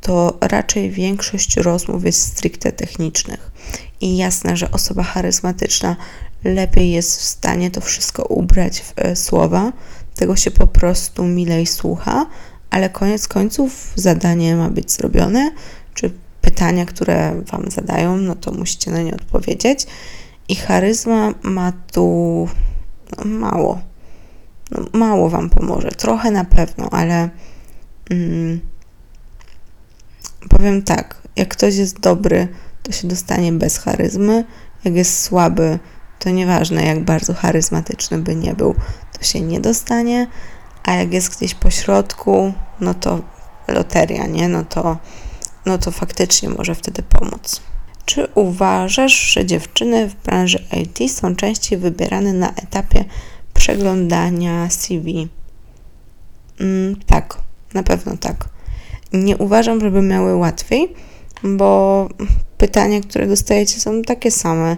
to 0.00 0.38
raczej 0.40 0.90
większość 0.90 1.56
rozmów 1.56 2.04
jest 2.04 2.20
stricte 2.20 2.72
technicznych. 2.72 3.52
I 4.00 4.16
jasne, 4.16 4.56
że 4.56 4.70
osoba 4.70 5.02
charyzmatyczna 5.02 5.96
lepiej 6.44 6.90
jest 6.90 7.20
w 7.20 7.22
stanie 7.22 7.70
to 7.70 7.80
wszystko 7.80 8.24
ubrać 8.24 8.80
w 8.80 8.92
e, 8.96 9.16
słowa, 9.16 9.72
tego 10.14 10.36
się 10.36 10.50
po 10.50 10.66
prostu 10.66 11.24
milej 11.24 11.66
słucha, 11.66 12.26
ale 12.70 12.90
koniec 12.90 13.28
końców 13.28 13.92
zadanie 13.96 14.56
ma 14.56 14.70
być 14.70 14.92
zrobione, 14.92 15.50
czy 15.94 16.10
pytania, 16.40 16.86
które 16.86 17.42
Wam 17.52 17.70
zadają, 17.70 18.16
no 18.16 18.34
to 18.34 18.52
musicie 18.52 18.90
na 18.90 19.02
nie 19.02 19.14
odpowiedzieć. 19.14 19.86
I 20.48 20.56
charyzma 20.56 21.34
ma 21.42 21.72
tu 21.92 22.48
no, 23.18 23.24
mało. 23.24 23.80
No, 24.70 24.98
mało 24.98 25.30
Wam 25.30 25.50
pomoże. 25.50 25.90
Trochę 25.90 26.30
na 26.30 26.44
pewno, 26.44 26.88
ale 26.90 27.30
mm, 28.10 28.60
powiem 30.48 30.82
tak, 30.82 31.22
jak 31.36 31.48
ktoś 31.48 31.76
jest 31.76 32.00
dobry, 32.00 32.48
to 32.82 32.92
się 32.92 33.08
dostanie 33.08 33.52
bez 33.52 33.78
charyzmy. 33.78 34.44
Jak 34.84 34.94
jest 34.94 35.20
słaby, 35.20 35.78
to 36.22 36.30
nieważne 36.30 36.84
jak 36.84 37.04
bardzo 37.04 37.34
charyzmatyczny 37.34 38.18
by 38.18 38.36
nie 38.36 38.54
był, 38.54 38.74
to 39.18 39.24
się 39.24 39.40
nie 39.40 39.60
dostanie. 39.60 40.26
A 40.84 40.92
jak 40.92 41.12
jest 41.12 41.36
gdzieś 41.36 41.54
po 41.54 41.70
środku, 41.70 42.52
no 42.80 42.94
to 42.94 43.20
loteria, 43.68 44.26
nie? 44.26 44.48
No 44.48 44.64
to, 44.64 44.96
no 45.66 45.78
to 45.78 45.90
faktycznie 45.90 46.48
może 46.48 46.74
wtedy 46.74 47.02
pomóc. 47.02 47.60
Czy 48.04 48.28
uważasz, 48.34 49.12
że 49.12 49.46
dziewczyny 49.46 50.08
w 50.08 50.14
branży 50.14 50.64
IT 50.80 51.12
są 51.12 51.36
częściej 51.36 51.78
wybierane 51.78 52.32
na 52.32 52.50
etapie 52.50 53.04
przeglądania 53.54 54.70
CV? 54.70 55.28
Mm, 56.60 56.96
tak, 57.06 57.38
na 57.74 57.82
pewno 57.82 58.16
tak. 58.16 58.48
Nie 59.12 59.36
uważam, 59.36 59.80
żeby 59.80 60.02
miały 60.02 60.36
łatwiej, 60.36 60.94
bo 61.42 62.08
pytania, 62.58 63.00
które 63.00 63.26
dostajecie, 63.26 63.80
są 63.80 64.02
takie 64.02 64.30
same 64.30 64.76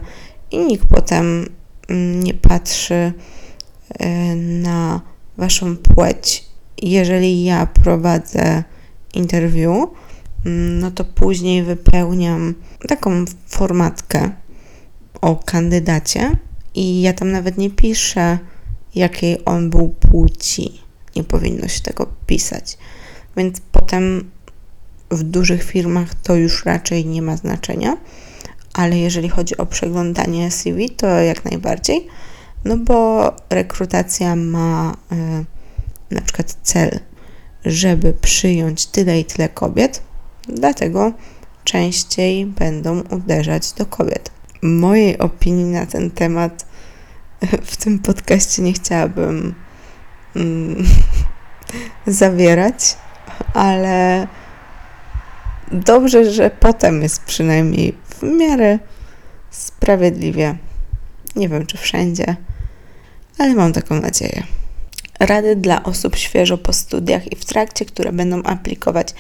i 0.54 0.58
nikt 0.58 0.86
potem 0.86 1.46
mm, 1.88 2.22
nie 2.22 2.34
patrzy 2.34 3.12
e, 3.98 4.34
na 4.36 5.00
waszą 5.36 5.76
płeć. 5.76 6.44
Jeżeli 6.82 7.44
ja 7.44 7.66
prowadzę 7.66 8.64
interview, 9.14 9.88
mm, 10.46 10.78
no 10.78 10.90
to 10.90 11.04
później 11.04 11.62
wypełniam 11.62 12.54
taką 12.88 13.24
formatkę 13.46 14.30
o 15.20 15.36
kandydacie 15.36 16.30
i 16.74 17.02
ja 17.02 17.12
tam 17.12 17.30
nawet 17.30 17.58
nie 17.58 17.70
piszę, 17.70 18.38
jakiej 18.94 19.44
on 19.44 19.70
był 19.70 19.88
płci. 19.88 20.80
Nie 21.16 21.24
powinno 21.24 21.68
się 21.68 21.80
tego 21.80 22.06
pisać. 22.26 22.78
Więc 23.36 23.60
potem 23.72 24.30
w 25.10 25.22
dużych 25.22 25.62
firmach 25.62 26.14
to 26.14 26.36
już 26.36 26.64
raczej 26.64 27.06
nie 27.06 27.22
ma 27.22 27.36
znaczenia, 27.36 27.96
ale 28.74 28.98
jeżeli 28.98 29.28
chodzi 29.28 29.56
o 29.56 29.66
przeglądanie 29.66 30.50
CV, 30.50 30.90
to 30.90 31.06
jak 31.06 31.44
najbardziej, 31.44 32.08
no 32.64 32.76
bo 32.76 33.32
rekrutacja 33.50 34.36
ma 34.36 34.96
y, 35.12 36.14
na 36.14 36.20
przykład 36.20 36.56
cel, 36.62 37.00
żeby 37.64 38.12
przyjąć 38.12 38.86
tyle 38.86 39.20
i 39.20 39.24
tyle 39.24 39.48
kobiet, 39.48 40.02
dlatego 40.48 41.12
częściej 41.64 42.46
będą 42.46 43.00
uderzać 43.00 43.72
do 43.72 43.86
kobiet. 43.86 44.30
Mojej 44.62 45.18
opinii 45.18 45.64
na 45.64 45.86
ten 45.86 46.10
temat 46.10 46.66
w 47.72 47.76
tym 47.76 47.98
podcaście 47.98 48.62
nie 48.62 48.72
chciałabym 48.72 49.54
mm, 50.36 50.84
zawierać, 52.06 52.96
ale 53.54 54.26
dobrze, 55.74 56.32
że 56.32 56.50
potem 56.50 57.02
jest 57.02 57.22
przynajmniej 57.22 57.94
w 58.08 58.22
miarę 58.22 58.78
sprawiedliwie. 59.50 60.56
Nie 61.36 61.48
wiem, 61.48 61.66
czy 61.66 61.76
wszędzie, 61.76 62.36
ale 63.38 63.54
mam 63.54 63.72
taką 63.72 64.00
nadzieję. 64.00 64.42
Rady 65.20 65.56
dla 65.56 65.82
osób 65.82 66.16
świeżo 66.16 66.58
po 66.58 66.72
studiach 66.72 67.32
i 67.32 67.36
w 67.36 67.44
trakcie, 67.44 67.84
które 67.84 68.12
będą 68.12 68.42
aplikować 68.42 69.14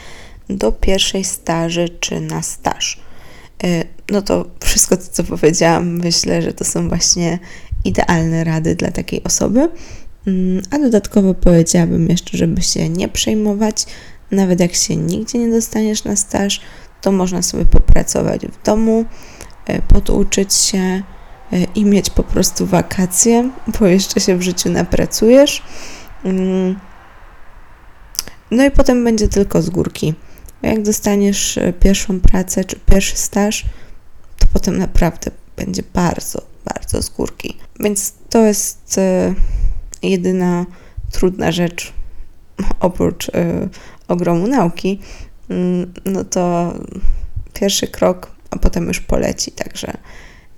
do 0.48 0.72
pierwszej 0.72 1.24
staży 1.24 1.88
czy 2.00 2.20
na 2.20 2.42
staż. 2.42 3.00
Y, 3.64 3.84
no 4.10 4.22
to 4.22 4.46
wszystko 4.60 4.96
to, 4.96 5.02
co 5.12 5.24
powiedziałam, 5.24 5.96
myślę, 5.96 6.42
że 6.42 6.52
to 6.52 6.64
są 6.64 6.88
właśnie 6.88 7.38
idealne 7.84 8.44
rady 8.44 8.74
dla 8.74 8.90
takiej 8.90 9.24
osoby. 9.24 9.68
Mm, 10.26 10.62
a 10.70 10.78
dodatkowo 10.78 11.34
powiedziałabym 11.34 12.08
jeszcze, 12.08 12.38
żeby 12.38 12.62
się 12.62 12.88
nie 12.88 13.08
przejmować, 13.08 13.86
nawet 14.30 14.60
jak 14.60 14.74
się 14.74 14.96
nigdzie 14.96 15.38
nie 15.38 15.50
dostaniesz 15.50 16.04
na 16.04 16.16
staż, 16.16 16.60
to 17.00 17.12
można 17.12 17.42
sobie 17.42 17.64
popracować 17.64 18.46
w 18.46 18.62
domu, 18.62 19.04
y, 19.70 19.82
poduczyć 19.88 20.54
się 20.54 21.02
y, 21.52 21.66
i 21.74 21.84
mieć 21.84 22.10
po 22.10 22.22
prostu 22.22 22.66
wakacje, 22.66 23.50
bo 23.80 23.86
jeszcze 23.86 24.20
się 24.20 24.36
w 24.36 24.42
życiu 24.42 24.70
napracujesz. 24.70 25.62
Mm. 26.24 26.76
No 28.50 28.64
i 28.64 28.70
potem 28.70 29.04
będzie 29.04 29.28
tylko 29.28 29.62
z 29.62 29.70
górki. 29.70 30.14
Jak 30.62 30.82
dostaniesz 30.82 31.58
e, 31.58 31.72
pierwszą 31.72 32.20
pracę 32.20 32.64
czy 32.64 32.76
pierwszy 32.76 33.16
staż, 33.16 33.64
to 34.38 34.46
potem 34.52 34.78
naprawdę 34.78 35.30
będzie 35.56 35.82
bardzo, 35.94 36.42
bardzo 36.74 37.02
z 37.02 37.08
górki. 37.10 37.58
Więc 37.80 38.12
to 38.30 38.46
jest 38.46 38.98
e, 38.98 39.34
jedyna 40.02 40.66
trudna 41.12 41.52
rzecz 41.52 41.92
oprócz 42.80 43.28
e, 43.28 43.68
ogromu 44.08 44.46
nauki. 44.46 45.00
Mm, 45.48 45.92
no 46.04 46.24
to 46.24 46.74
pierwszy 47.54 47.88
krok, 47.88 48.30
a 48.50 48.58
potem 48.58 48.88
już 48.88 49.00
poleci, 49.00 49.52
także 49.52 49.92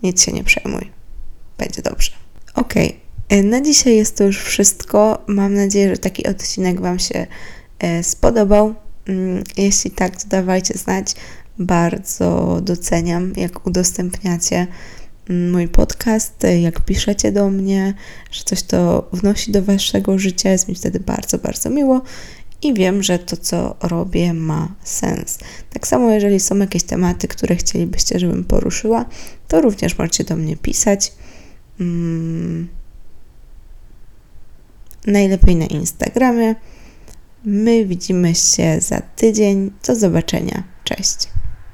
nic 0.03 0.23
się 0.23 0.33
nie 0.33 0.45
przejmuj. 0.45 0.91
Będzie 1.59 1.83
dobrze. 1.83 2.11
Ok, 2.55 2.75
na 3.45 3.61
dzisiaj 3.61 3.97
jest 3.97 4.17
to 4.17 4.25
już 4.25 4.43
wszystko. 4.43 5.25
Mam 5.27 5.55
nadzieję, 5.55 5.89
że 5.89 5.99
taki 5.99 6.27
odcinek 6.27 6.81
Wam 6.81 6.99
się 6.99 7.27
spodobał. 8.03 8.75
Mm, 9.09 9.45
jeśli 9.57 9.91
tak, 9.91 10.23
to 10.23 10.29
dawajcie 10.29 10.75
znać. 10.75 11.15
Bardzo 11.59 12.61
doceniam, 12.63 13.33
jak 13.37 13.67
udostępniacie 13.67 14.67
mój 15.29 15.69
podcast, 15.69 16.47
jak 16.63 16.81
piszecie 16.81 17.33
do 17.33 17.51
mnie, 17.51 17.95
że 18.31 18.45
coś 18.45 18.63
to 18.63 19.09
wnosi 19.13 19.53
do 19.53 19.63
waszego 19.63 20.19
życia. 20.19 20.51
Jest 20.51 20.69
mi 20.69 20.75
wtedy 20.75 21.01
bardzo, 21.01 21.39
bardzo 21.39 21.71
miło 21.71 22.03
i 22.63 22.75
wiem, 22.75 23.03
że 23.03 23.19
to, 23.19 23.37
co 23.37 23.77
robię, 23.83 24.35
ma 24.35 24.75
sens. 24.83 25.39
Tak 25.71 25.87
samo, 25.87 26.11
jeżeli 26.11 26.41
są 26.41 26.57
jakieś 26.57 26.83
tematy, 26.83 27.29
które 27.29 27.57
chcielibyście, 27.57 28.19
żebym 28.19 28.45
poruszyła, 28.45 29.05
to 29.49 29.61
również 29.61 29.99
możecie 29.99 30.25
do 30.25 30.37
mnie 30.37 30.57
pisać. 30.57 31.13
Hmm. 31.79 32.69
Najlepiej 35.07 35.57
na 35.57 35.67
Instagramie 35.67 36.55
My 37.45 37.85
widzimy 37.85 38.35
się 38.35 38.81
za 38.81 39.01
tydzień. 39.01 39.71
Do 39.87 39.97
zobaczenia. 39.97 40.63
Cześć. 40.85 41.29